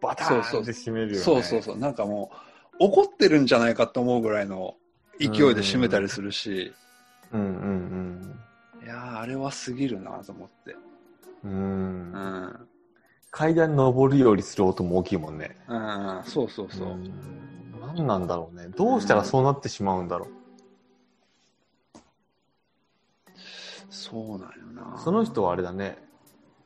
[0.00, 1.18] バターンって閉めるよね。
[1.18, 1.78] そうそうそう。
[1.78, 2.36] なんかもう、
[2.78, 4.76] 怒ってるんじゃないかと思うぐらいの
[5.18, 6.72] 勢いで閉めたりするし、
[7.32, 8.40] うんうん
[8.82, 10.76] いやー、あれは過ぎるなと思って。
[11.42, 11.50] うん。
[11.50, 11.54] う。
[11.54, 12.12] うん
[12.46, 12.68] ん。
[13.32, 15.56] 階段登るよりする音も大きいもんね。
[15.68, 16.88] うん、そうそうそう。
[16.90, 17.12] ん
[17.80, 18.68] 何なんだろうね。
[18.68, 20.28] どうしたらそうなってしまうんだろ
[23.90, 24.96] そうなんよな。
[24.96, 25.00] う。
[25.02, 25.98] その人はあれだね。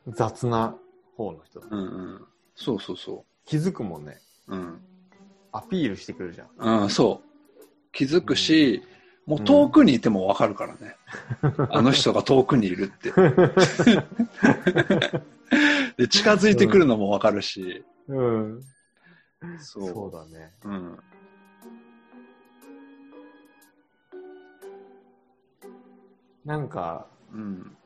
[0.07, 0.75] 雑な
[1.17, 1.67] 方の人だ。
[1.71, 1.83] うんう
[2.17, 2.25] ん。
[2.55, 4.19] そうそうそ気づくもんね。
[4.47, 4.55] う。
[4.55, 4.81] うん。
[5.51, 6.83] アピールしてくるじゃん。
[6.83, 7.27] うん、そう。
[7.91, 8.83] 気づくし、
[9.25, 10.95] もう遠くにいてもわかるからね。
[11.69, 13.11] あの人が遠くにいるって。
[15.97, 17.83] で、近づいてくるのもわかるし。
[18.07, 18.61] うん。
[19.59, 19.89] そう。
[19.89, 20.51] そうだね。
[20.63, 20.99] うん。
[26.43, 27.77] なんか、うん。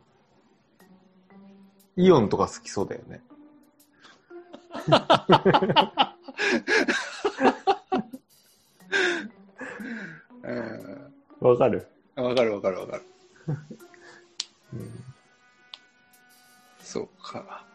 [1.98, 3.22] イオンとか好きそうだよね。
[10.44, 10.96] うん
[11.56, 13.04] わかる、わかるわかるわかる。
[14.74, 14.92] うん、
[16.80, 17.66] そうか。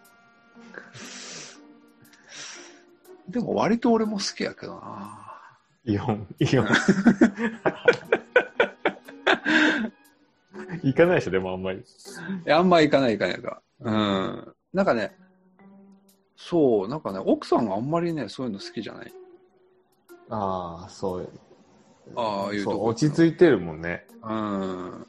[3.29, 5.27] でも割と俺も好きやけどな。
[5.85, 6.67] イオン、イオン。
[10.83, 11.79] 行かないでしょ、でもあんまり。
[11.79, 11.83] い
[12.45, 13.63] や、あんま行かない行かないか。
[13.81, 14.55] うん。
[14.75, 15.17] なんかね、
[16.37, 19.13] そう、なんかね、奥さんがあんまりね、そういうの好きじゃない。
[20.29, 21.31] ああ、そう。
[22.17, 24.07] ああいうとこ落ち着いてるもんね。
[24.23, 25.07] うん。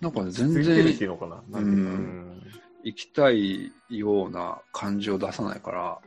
[0.00, 1.42] なんかね、全然のかな。
[2.82, 5.98] 行きたいような感じを出さないから、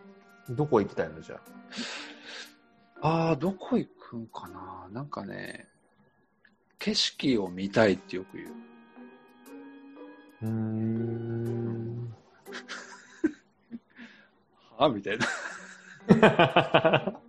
[0.50, 1.42] うんどこ行きたいのじゃ
[3.02, 3.10] あ？
[3.28, 4.88] ああ、どこ行くんかな。
[4.94, 5.68] なんかね、
[6.80, 8.50] 景色を見たいってよく言う。
[10.44, 12.16] うーん。
[14.78, 15.26] はみたいな。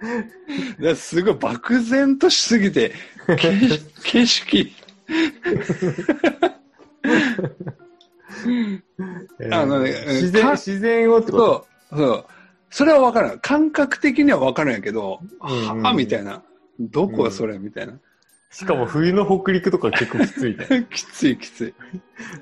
[0.78, 2.92] ですごい漠然としすぎて、
[3.26, 4.72] 景景色、
[9.50, 12.24] あのね自然、か自然をってこそう、そう。
[12.70, 13.40] それは分からん。
[13.40, 16.42] 感覚的には分かるんやけど、うんはみたいな。
[16.78, 17.94] どこそれみたいな。
[18.50, 20.86] しかも冬の北陸とか結構きついね。
[20.90, 21.74] きついきつい。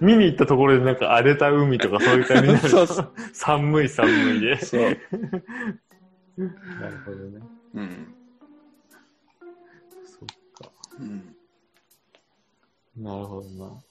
[0.01, 2.69] 見に行ったところでなんか荒れた海とかそういう感じになる。
[2.69, 4.64] そうそう寒い寒いで。
[4.64, 4.97] そう。
[6.37, 6.47] な
[6.90, 7.40] るほどね。
[7.75, 8.14] うん。
[10.07, 10.73] そっか。
[10.99, 11.37] うん。
[12.97, 13.83] なるほどな。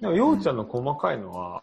[0.00, 1.62] でも、ようちゃんの細かいのは、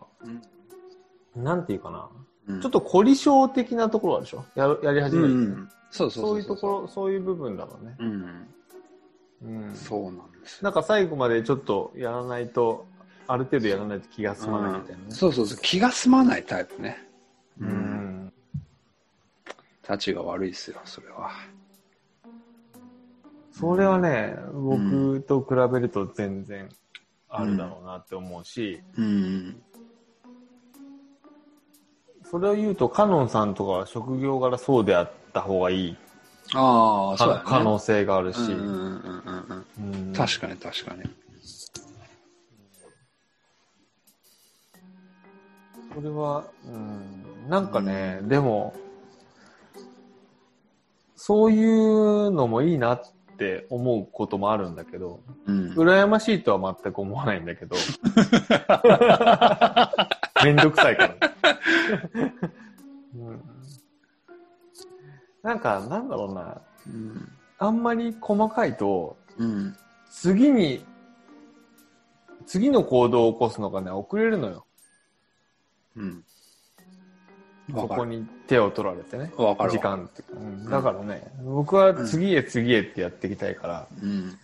[1.36, 2.10] なんていうかな。
[2.48, 4.44] うんちょっと凝り性的なところあるでしょ？
[4.54, 5.70] やるやり始めるとね、うん。
[5.92, 7.96] そうそうそういうところ、そういう部分だろうね。
[7.98, 8.06] ろ。
[8.06, 8.48] うん。
[9.44, 9.76] うん。
[9.76, 10.64] そうなんですよ。
[10.64, 12.86] なんか最後までちょっとやらないと、
[13.28, 15.12] ある程度やらないと気が済まないみたいなね。
[15.12, 15.58] そうそうそう。
[15.62, 16.98] 気が済まないタイプね。
[17.62, 17.66] う。
[17.66, 17.93] ん。
[19.84, 21.32] たちが悪いですよ、それは。
[23.52, 26.70] それはね、ん僕と比べると全然
[27.30, 29.62] あるだろうなって思うし、うん。
[32.24, 35.98] それを言うと、カノンさんとかは職業柄そうであった方がいい
[36.56, 37.42] ああ、そうだね。
[37.46, 40.08] 可能性があるし、うんうんうんうんうん。
[40.08, 41.04] うん確かに確かに。
[45.94, 48.74] それは、うん、なんかね、でも、
[51.26, 53.02] そういうのもいいなっ
[53.38, 55.72] て思うこともあるんだけど、うん。
[55.72, 57.78] 羨ましいとは全く思わないんだけど、
[60.44, 61.16] めんどくさいから、
[63.16, 63.42] うん。
[65.44, 67.32] なんか、なんだろうな、うん。
[67.58, 69.78] あんまり細かいと、うん。
[70.10, 70.86] 次に、
[72.46, 74.66] 次の行動を起こすのがね、遅れるのよ。
[75.96, 76.26] うん。
[77.72, 77.88] そ。
[77.88, 79.32] こに手を取られてね。
[79.38, 79.72] わかる。
[79.72, 79.80] 時。
[79.80, 84.38] 間ってうんだからね、僕は次へ次へってやっていきたいから、うん。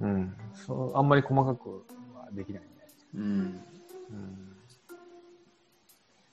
[0.00, 2.68] うん、そうあんまり細かくはできないね。
[3.16, 3.22] うん。
[3.22, 3.60] うん、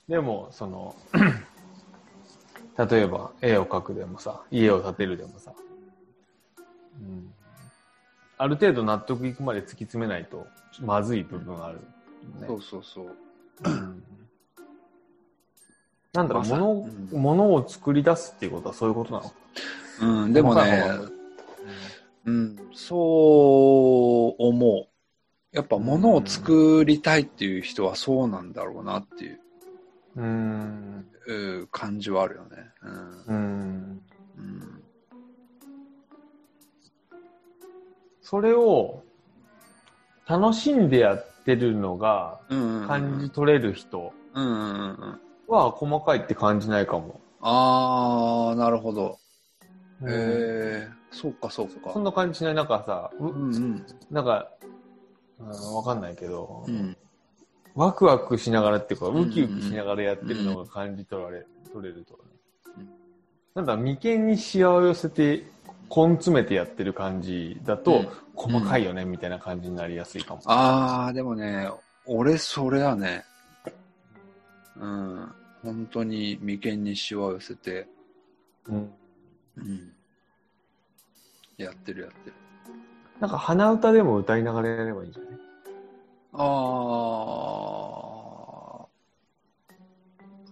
[0.08, 0.94] でも、その、
[2.90, 5.52] 例えば絵を描くでもさ、家を建てるでもさ、
[7.00, 7.32] うん、
[8.38, 10.46] ある程度納得いくまで突き詰めないと
[10.80, 11.80] まずい部分ある、
[12.40, 12.46] ね。
[12.46, 13.16] そうそうそう。
[16.22, 17.22] うんなんだろう、物を、うん。
[17.22, 19.20] 物を作り出すっていうことはそういうことな
[20.00, 20.24] の？
[20.24, 20.84] うん、でもね、
[22.24, 24.88] うん、そう思う。
[25.56, 29.40] やっぱ物を作りたいっていう人はそうなんだろうなっていう。
[30.16, 31.06] うん。
[31.26, 32.56] うん感じはあるよね。
[32.82, 33.24] うん。
[33.26, 34.02] うん。
[34.38, 34.82] うん
[38.20, 39.02] それを
[40.28, 42.40] 楽しんでやってるのが
[42.86, 44.12] 感じ取れる人。
[44.34, 44.50] うんうん。
[44.50, 44.68] うん。
[44.68, 45.20] うん。
[45.48, 47.20] は細かいって感じないかも。
[47.40, 49.18] あー、なるほど。
[50.00, 51.92] うんへえ、そうかそうか。
[51.92, 53.86] そんな感じしないなんかさ、ううんうん。
[54.10, 54.48] なんか、
[55.40, 56.96] うんわかんないけど、うん。
[57.74, 62.18] ワクワクしながらっていうか、ウキウキしながらやってるのが感じ取られ、取れるとね
[62.76, 62.88] うん。
[63.54, 65.46] なんだ、眉間にシワを寄せて、
[65.94, 68.08] 根詰めてやってる感じだと、うん
[68.38, 70.40] 細かいよね、みたいな感じになりやすいかも。
[70.44, 71.68] あー、でもね、
[72.06, 73.24] 俺それはね、
[74.80, 77.88] うん、本当に眉間にシワを寄せて、
[78.66, 78.92] うん
[79.56, 79.92] うん。
[81.56, 82.36] やってるやってる。
[83.20, 85.32] なんか鼻歌でも歌いながらやればいいんじゃない？
[86.32, 86.46] あー、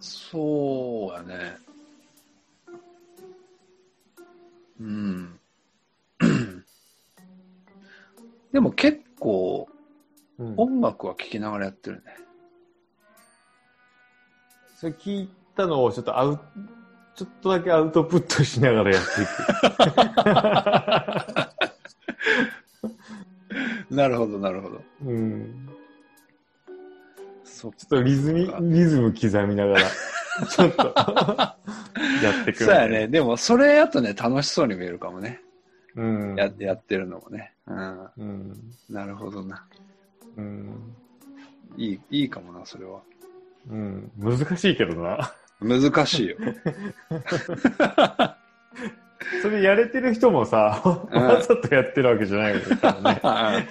[0.01, 1.57] そうやね。
[4.81, 5.39] うん。
[8.53, 9.69] でも結構
[10.39, 12.17] うん音楽は聴きながらやってるね。
[14.91, 16.39] 聞いたのをちょっとアウ
[17.17, 19.37] ちょっとだけアウトプットしながらやっていく。
[23.95, 24.83] なるほど、なるほど。
[25.07, 25.69] うん。
[27.45, 29.87] そっちょっとリズミ、リズム刻みながら、
[30.51, 30.95] ちょっと、
[32.23, 32.67] やってくる。
[32.67, 33.09] そうやね。。
[33.09, 35.41] でも、それやとね、楽しそうに見えるかもね。
[35.95, 36.37] うん。
[36.37, 37.55] ややってるのもね。
[37.67, 38.09] うん。
[38.19, 38.73] うん。
[38.91, 39.67] なるほどな。
[40.37, 40.95] うん。
[41.79, 43.01] いい、いいかもな、それは。
[43.69, 44.11] うん。
[44.17, 45.35] 難しいけどな。
[45.61, 46.37] 難しいよ。
[49.43, 53.69] それやれてる人もさ、うんわざとやってるわけじゃないからね。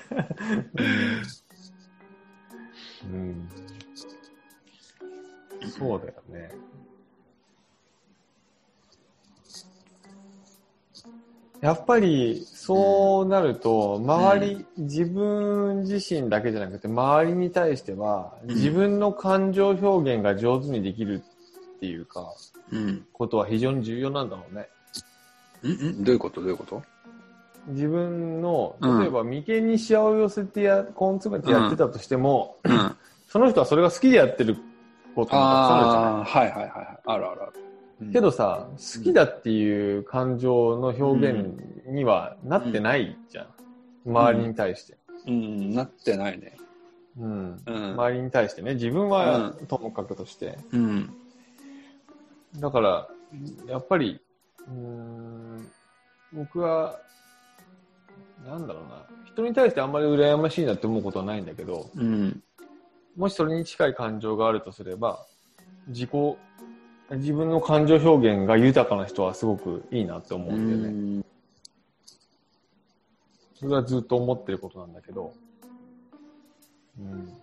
[3.05, 3.49] うん。
[5.69, 6.51] そうだよね。
[11.61, 21.23] やっぱり、そうなると、周り、自分自身だけじゃなくて、周りに対しては、ん自分の感情表現が上手にできる
[21.77, 22.27] っていうか、
[22.71, 23.05] うん。
[23.13, 24.67] ことは非常に重要なんだろうね。
[25.63, 26.41] うんうんどういうこと？
[26.41, 26.83] どういうこと？
[27.69, 32.95] 自分の、うん例えば眉間にシワを寄せてや、根詰めてやってたとしても、うん。
[33.27, 34.61] その人はそれが好きでやってるこ
[35.15, 36.99] ともたくさんあるじゃないああ、はいはいはいはい。
[37.05, 37.53] あるあるある。
[38.01, 43.47] うんけどさ、好きだっていう感情の表現にはなってないじゃん。
[44.05, 44.97] 周りに対して。
[45.27, 46.57] うん、なってないね。
[47.17, 47.63] うん。
[47.65, 47.91] うん。
[47.93, 50.57] 周りに対してね、自分はともかくとして。
[50.71, 51.15] うん。
[52.59, 53.07] だから、
[53.67, 54.19] やっぱり、
[54.67, 55.71] うーん、
[56.33, 56.99] 僕は、
[58.45, 62.43] なんだろうな、人に対してあんまり羨ましいなって思うことはないんだけど、うん。
[63.15, 65.25] もしそれに近い感情があるとすれば、
[65.87, 66.11] 自己、
[67.11, 70.87] 自分の感情表現が豊かな人はすごくいいなって思うんだよね。
[70.87, 70.91] う
[71.21, 71.25] ん
[73.57, 75.33] それはずっと思ってることなんだけど、
[76.99, 77.33] うん。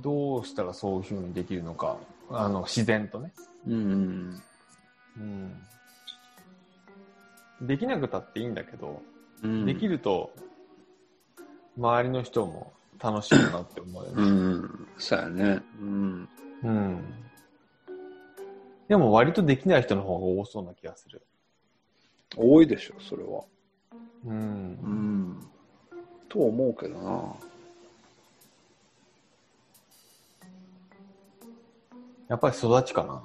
[0.00, 1.98] どうしたらそういうふうにできるのか、
[2.30, 3.32] あの、自然とね。
[3.66, 4.40] うん。
[5.18, 5.52] うん。
[7.66, 9.02] できなくたっていいんだけど、
[9.42, 9.66] うん。
[9.66, 10.32] できると、
[11.76, 12.72] 周りの人も
[13.02, 14.28] 楽しいなって思うようね。
[14.28, 14.88] ん。
[14.98, 15.62] そうやね。
[15.80, 16.28] うん。
[16.62, 17.14] うん。
[18.88, 21.22] でも割とできない人の方が多そうな気がする。
[22.36, 23.44] 多いでしょ、それは。
[24.24, 24.28] う。
[24.28, 25.50] うんん。
[26.28, 27.34] と思うけどな。
[32.28, 33.22] やっぱり育ちかな。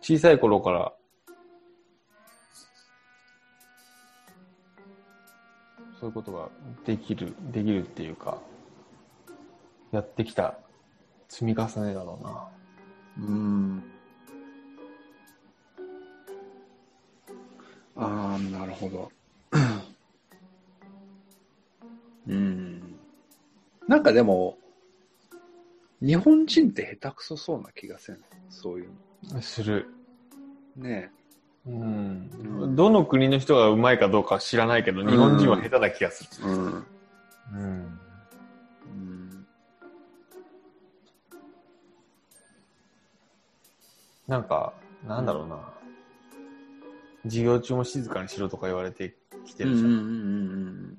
[0.00, 0.92] 小さい頃から、
[5.98, 6.48] そういうことが
[6.84, 8.38] できる、できるっていうか、
[9.96, 10.58] やってきた
[11.28, 12.48] 積み重ねだろうな。
[13.28, 13.82] うん。
[17.96, 19.10] ああ、なるほど。
[22.28, 22.98] うん。
[23.88, 24.58] なんかでも、
[26.00, 28.18] 日本人って下手くそそうな気がせん？
[28.50, 28.90] そういう
[29.40, 29.86] する。
[30.76, 30.84] の。
[30.84, 31.10] ね
[31.64, 32.30] うん
[32.60, 36.44] うんどの国の人がうまいかどうかは知らないけど、日本人は下手な気がすえ。
[36.44, 36.66] うん。
[36.66, 36.84] る。
[37.52, 37.60] うん。
[37.60, 37.98] うん。
[44.26, 44.72] なんか、
[45.06, 45.58] なんだろうな。
[47.24, 49.16] 授業中も静かにしろとか言われて
[49.46, 49.90] きてるじゃん。
[49.90, 50.98] うんうん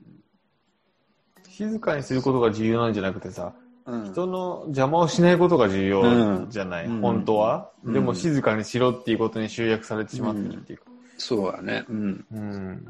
[1.50, 3.52] 静かにすることが重要なんじゃなくてさ、
[3.88, 4.12] うんうん。
[4.12, 10.86] 人の邪魔をしないことが重要じゃない、うん本当は、うんでも静かにしろっていうことに集約されてしまってるっていうか。
[11.18, 11.84] そうだね。
[11.90, 12.26] うん。
[12.32, 12.86] うん。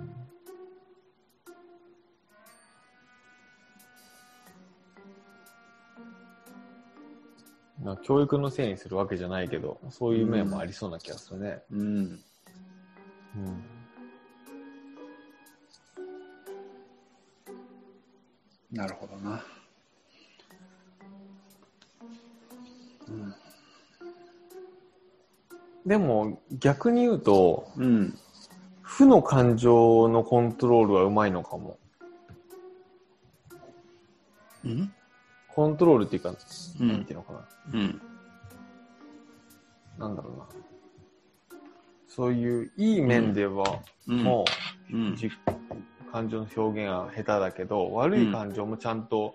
[7.84, 11.62] まあ教育のせいにするわけじゃないけど、そういう面もありそうな気がするね。
[11.72, 12.24] うん。
[13.36, 13.64] うん。
[18.72, 19.44] なるほどな。
[23.08, 23.36] うん。
[25.86, 28.20] でも、逆に言うと、うん。
[28.82, 31.78] 負の感情のコントロールはうまいのかも。
[34.66, 34.94] うん？
[35.58, 36.36] コントロールっていうか、
[36.80, 37.48] うんなんていうのかな。
[37.74, 38.02] うん。
[39.98, 40.46] なんだろうな。
[42.08, 44.46] そういういい面では、うんも
[44.92, 45.16] う、うん。
[45.16, 45.32] じ
[46.12, 49.34] 感情の表現は下手だけど、悪い感情もちゃんと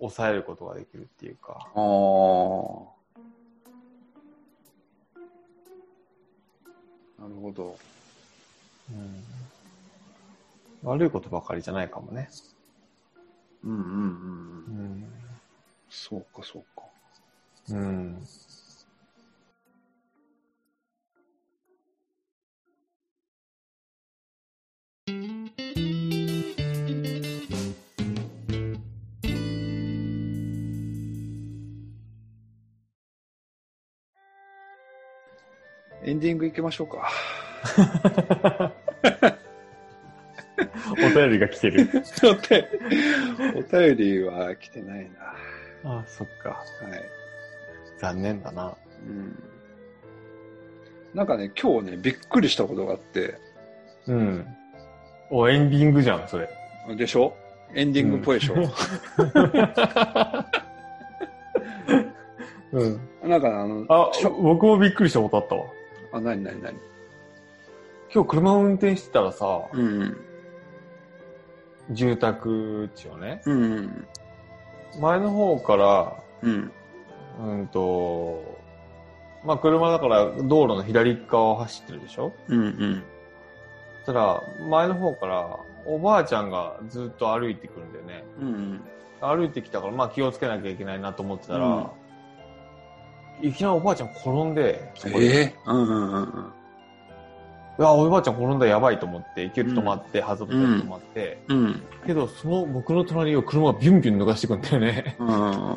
[0.00, 1.54] 抑えることができるっていうか。
[1.54, 1.68] ああ。
[7.22, 7.78] なるほど。
[8.90, 9.24] うん、
[10.82, 12.28] 悪いことばかりじゃないかもね。
[13.68, 13.84] うんうんうん。
[13.84, 15.04] うん。
[15.90, 16.84] そうかそうか。
[17.70, 18.26] うん。
[36.04, 37.12] エンディング行きましょうか。
[41.18, 41.88] お便りが来てる。
[43.56, 45.10] お便りは来てない
[45.84, 45.98] な。
[45.98, 46.50] あそっか。
[46.50, 46.62] はい。
[47.98, 48.76] 残念だな。
[49.06, 49.42] うん。
[51.14, 53.34] なんかね、今日ね、びっくりしたことがあって、
[54.06, 54.46] うん。
[55.30, 56.48] お、エンディングじゃん、それ。
[56.96, 57.34] でしょ？
[57.74, 58.54] エンディングっぽいでしょ、
[62.72, 63.00] うん。
[63.28, 64.10] なんかあの、あ
[64.40, 65.66] 僕もびっくりしたことあったわ。
[66.12, 66.78] あ、なになになに？
[68.14, 70.16] 今日車を運転してたらさ、うん。
[71.90, 74.06] 住宅地をね、うん。
[75.00, 76.72] 前の方から、うん。
[77.40, 78.58] うんと、
[79.44, 82.32] まあ車だから道路の左側を走ってるでしょ？
[82.48, 82.58] うん。
[82.58, 83.02] うん。
[84.04, 88.24] そしたら、前の方からおばあちゃんがずっと歩いてくるんだよね。
[88.40, 88.80] うん。
[89.20, 91.90] 歩いてきたから、まあ気をつけなきゃいけないなと思ってたら、
[93.40, 96.52] いきなりおばあちゃん転んで、そこでええうんうんうん
[97.78, 97.84] うん。
[97.84, 101.82] うわ、おばあちゃん転んだやばいと思って、勢いで止まって、ハザードで止まって、うん。
[102.06, 105.16] けど、その僕の隣を車がビュンビュン抜かしてくんだよね。
[105.18, 105.76] うん。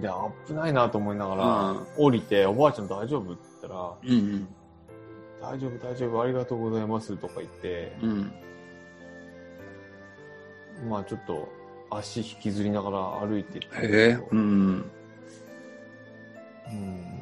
[0.00, 0.08] で、
[0.46, 4.48] 危ないなと思いながら、うん降りて、おばあちゃん大丈夫って言ったら、うん。
[5.40, 8.32] 大丈夫、大丈夫、ありがとうございますとか言って、うん。
[10.88, 11.48] まあちょっと
[11.90, 14.18] 足引きずりながら歩いていったんだけどへえ。
[14.32, 14.38] うん。
[14.38, 14.42] う
[16.74, 17.16] ん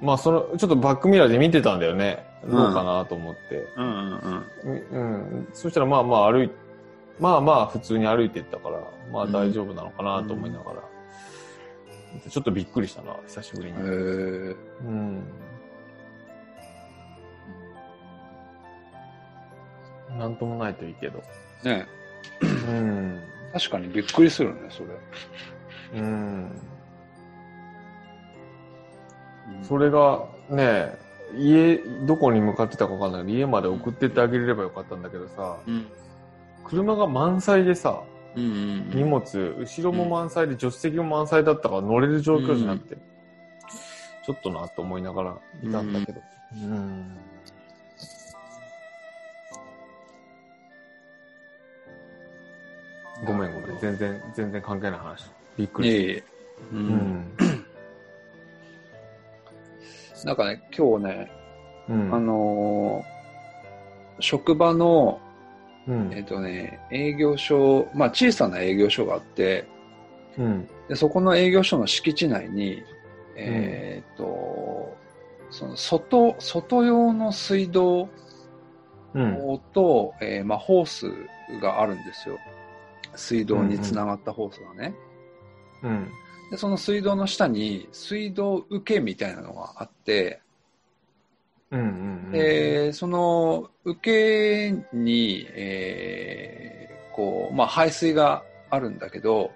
[0.00, 2.25] まあその、ちょっとバックミラーで見てたんだよね。
[2.44, 3.66] どうかなと思って。
[3.76, 4.18] うん。
[4.18, 4.86] うん。
[4.90, 4.98] う
[5.40, 5.48] ん。
[5.52, 6.50] そしたらまあまあ歩い、
[7.18, 8.80] まあまあ普通に歩いてったから、
[9.12, 10.82] まあ大丈夫なのかなと思いながら、
[12.28, 13.78] ちょっとびっくりしたな、久しぶりに。
[13.78, 13.84] へえ。
[13.84, 15.22] うん。
[20.18, 21.22] なんともないといいけど。
[21.64, 21.86] ね
[22.42, 23.20] うん。
[23.52, 26.00] 確かにびっくりするね、それ。
[26.00, 26.60] うん。
[29.62, 35.86] それがね、家、どこに向かってたかわかんないけど、家まで送ってってあげれればよかったんだけどさ、うん。
[36.64, 38.02] 車が満載でさ、
[38.34, 38.42] うん。
[38.42, 38.90] うん。
[38.90, 42.96] 荷物、後ろも満載で、助手席も満載だったから乗れる状況じゃなくて、
[44.24, 46.20] ちょっとなと思いながらいたんだけど。
[46.54, 47.16] うん。
[53.24, 53.78] ごめんごめん。
[53.78, 55.30] 全然、全然関係ない話。
[55.56, 56.14] びっくりしいえいえ。
[56.16, 56.20] う。
[56.20, 56.76] た。
[56.76, 57.55] うんん。
[60.24, 61.30] なんかね、今日ね、
[61.88, 62.14] うん。
[62.14, 63.16] あのー
[64.18, 65.20] 職場の、
[65.86, 69.66] うんえっ、とね、営業所、まあ小さな営業所があって、
[70.38, 70.68] うん。
[70.88, 72.82] でそこの営業所の敷地内に、
[73.36, 74.96] えっ、と、
[75.50, 78.08] その外、外用の水道
[79.14, 79.60] うん。
[79.72, 81.10] と、えーまあ、ホース
[81.60, 82.38] があるんですよ。
[83.14, 84.94] 水道につながったホースがね。
[85.82, 86.10] うん。
[86.50, 90.40] で、その水道の下に水道受けみたいなのがあって、
[91.70, 91.80] うん。
[91.80, 92.32] うん。
[92.32, 96.76] で、その受けに、えー
[97.16, 99.50] こう、まあ、排水があるんだけど、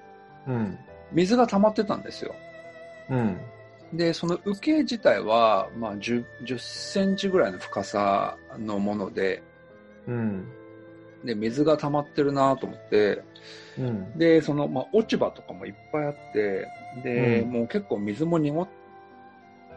[0.46, 0.78] うん。
[1.12, 2.34] 水が溜まってたんですよ。
[3.10, 3.38] うん。
[3.92, 9.42] で、その受け自体は、まあ10、10センチぐらいの深さのもので、
[10.06, 10.46] うん。
[11.22, 13.22] で、水が溜まってるなと思って、
[13.80, 14.18] うん。
[14.18, 16.68] で、その、まあ、落ち葉とかもいっぱいあって、
[17.02, 18.68] で、うんもう結構水も濁っ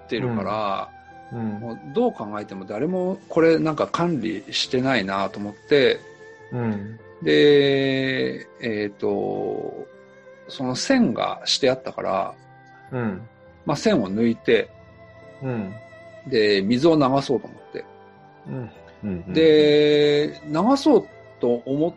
[0.08, 0.89] てるから、
[1.32, 1.60] うん。
[1.60, 5.99] もうどう考えても誰もこれなんか管理してないなと思って、
[6.51, 6.99] うん。
[7.24, 9.88] で、えっ、と、
[10.49, 12.34] その線がしてあったから、
[12.91, 13.22] うん。
[13.66, 14.70] まあ、線を抜いて、
[15.41, 15.74] うん。
[16.28, 17.86] で、水を流そうと思って。
[18.47, 18.72] うん。
[19.04, 21.08] うん、で、流そう
[21.39, 21.93] と思っ、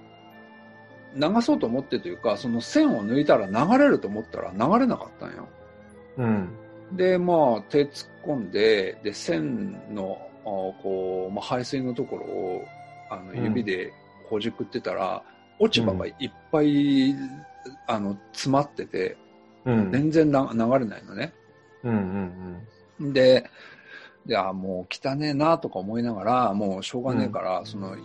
[1.17, 5.49] 流そうと思ってというか、その線を抜いたら流れると思ったら流れなかったんよ。
[6.19, 6.49] うん。
[6.93, 10.49] で、まあ、手突っ込んで、で、線の、あ
[10.83, 12.65] こう、まあ、排水のところを、
[13.11, 13.93] あの、うん指で
[14.29, 15.23] ほじくってたら、
[15.59, 17.15] 落ち葉がいっぱい、
[17.87, 19.17] あの、詰まってて、
[19.65, 19.91] うん。
[19.91, 21.33] 全然な流れないのね。
[21.83, 22.63] うん。
[23.01, 23.13] うん。
[23.13, 23.49] で、
[24.27, 28.01] で、あ、もう汚ねえなとか思いながら、もうしょうがねえから、その、い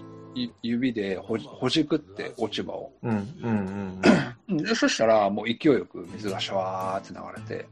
[0.61, 2.91] 指でほじほじくって落ち葉を。
[3.03, 3.11] うん。
[3.43, 4.01] うん。
[4.49, 4.57] うん。
[4.57, 7.65] でそしたら、もう勢いよく水がシャワーって流れて。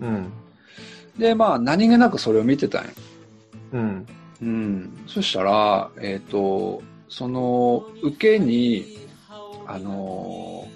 [0.00, 0.32] うん。
[1.18, 2.90] で、まあ、何気なくそれを見てたんよ。
[3.72, 4.06] うん。
[4.42, 5.04] うん。
[5.06, 8.98] そしたら、えっ、と、その、受けに、
[9.66, 10.68] あの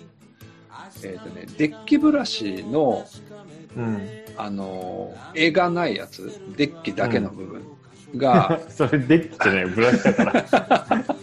[1.03, 3.07] ー、えっ、とね、デッキブラシの、
[3.76, 4.09] うん。
[4.37, 7.62] あのー、絵がないやつ、デッキだけの部分
[8.16, 11.16] が、 それデッキじゃない、ブラシだから。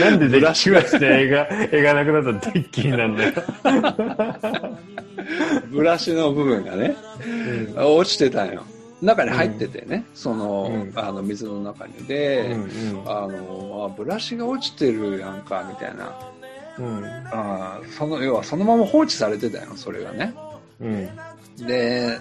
[0.00, 3.32] なんでデッキブラシで絵が、 絵がなくなったらデッキになるんだよ。
[5.70, 6.96] ブラシの部分がね、
[7.76, 8.62] 落ちてたんよ。
[9.02, 11.92] 中に入っててね、その、うんあの、水の中に。
[12.06, 12.62] で、うん。
[12.62, 12.68] うん。
[13.06, 16.14] あの、あブラシが落ちてるやんか、みたいな。
[16.78, 17.04] うん。
[17.30, 20.34] あーその、要はそのまま放置されてたよ、それがね。
[20.80, 21.66] うん。
[21.66, 22.18] で、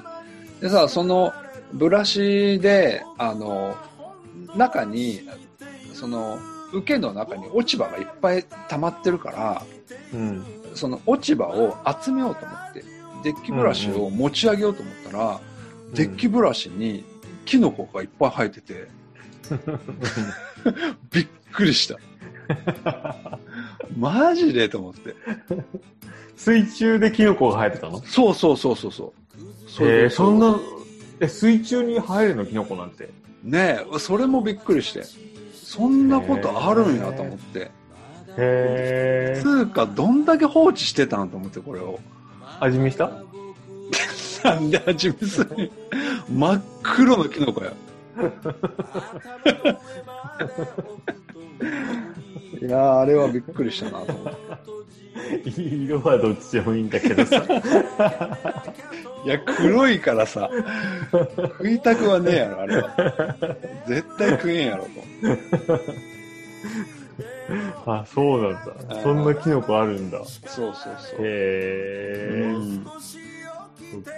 [0.61, 1.31] でさ、その、
[1.73, 3.75] ブラシで、あの、
[4.55, 5.21] 中に、
[5.93, 6.39] その、
[6.75, 9.63] 受けの中に落ち葉がいっぱい溜まってるから、
[10.13, 10.45] うん。
[10.73, 12.83] その落ち葉を集めようと思って、
[13.23, 15.39] デッキブラシを持ち上げようと思ったら、
[15.93, 17.05] デッキブラシに
[17.45, 18.87] キノコがいっぱい生えてて、
[21.11, 21.97] びっくりした。
[23.97, 25.15] マジでと思って。
[26.35, 28.01] 水中でキノコが生えてたの？
[28.03, 29.13] そうそうそうそうそう。
[29.69, 30.59] そうえー、そんな、
[31.21, 33.09] え、水中に生えるのキノコなんて。
[33.43, 35.03] ねえ、それもびっくりして。
[35.75, 37.69] そんなことあるんやと思って。
[38.37, 41.99] へつうか、どんだけ放置してたんと思って、これを。
[42.61, 43.11] 味見した？
[44.43, 45.71] なんで味見する
[46.29, 47.73] 真っ黒のキノコや。
[52.61, 55.51] いやー、あれはびっくりしたなと思って。
[55.61, 57.43] 色はどっちでもいいんだけどさ。
[59.25, 60.49] いや、黒いからさ、
[61.11, 62.95] 食いたくはねえやろ、あれは。
[63.87, 64.89] 絶対食えんやろと。
[67.85, 69.01] あ、そうなんだ。
[69.01, 70.23] そんなキノコあるんだ。
[70.25, 71.19] そうそうそう。
[71.21, 72.57] へー。
[72.57, 74.11] うんそっか。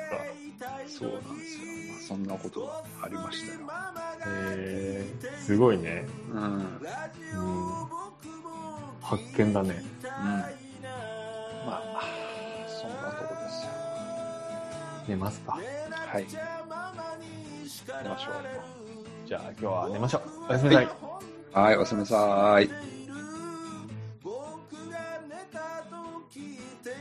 [0.88, 1.66] そうなんですよ。
[1.92, 3.60] まあ、そんなことがありましたよ。
[4.26, 5.38] へー。
[5.46, 6.06] すごいね。
[6.34, 6.42] うん。
[6.44, 6.68] うん。
[9.08, 9.82] 発見だね。
[10.04, 10.10] うん。
[11.66, 12.04] まあ、
[12.68, 13.72] そんなとこですよ。
[15.08, 15.54] 寝ますか。
[15.54, 16.26] はい。
[18.04, 18.34] 寝ましょう。
[19.26, 20.22] じゃあ今日は寝ましょう。
[20.50, 20.90] おやすみなさい。
[21.54, 22.70] はい、おやすみなさい。
[24.22, 24.36] 僕
[24.92, 24.98] が
[25.30, 25.96] 寝たと
[26.30, 26.98] 聞いている。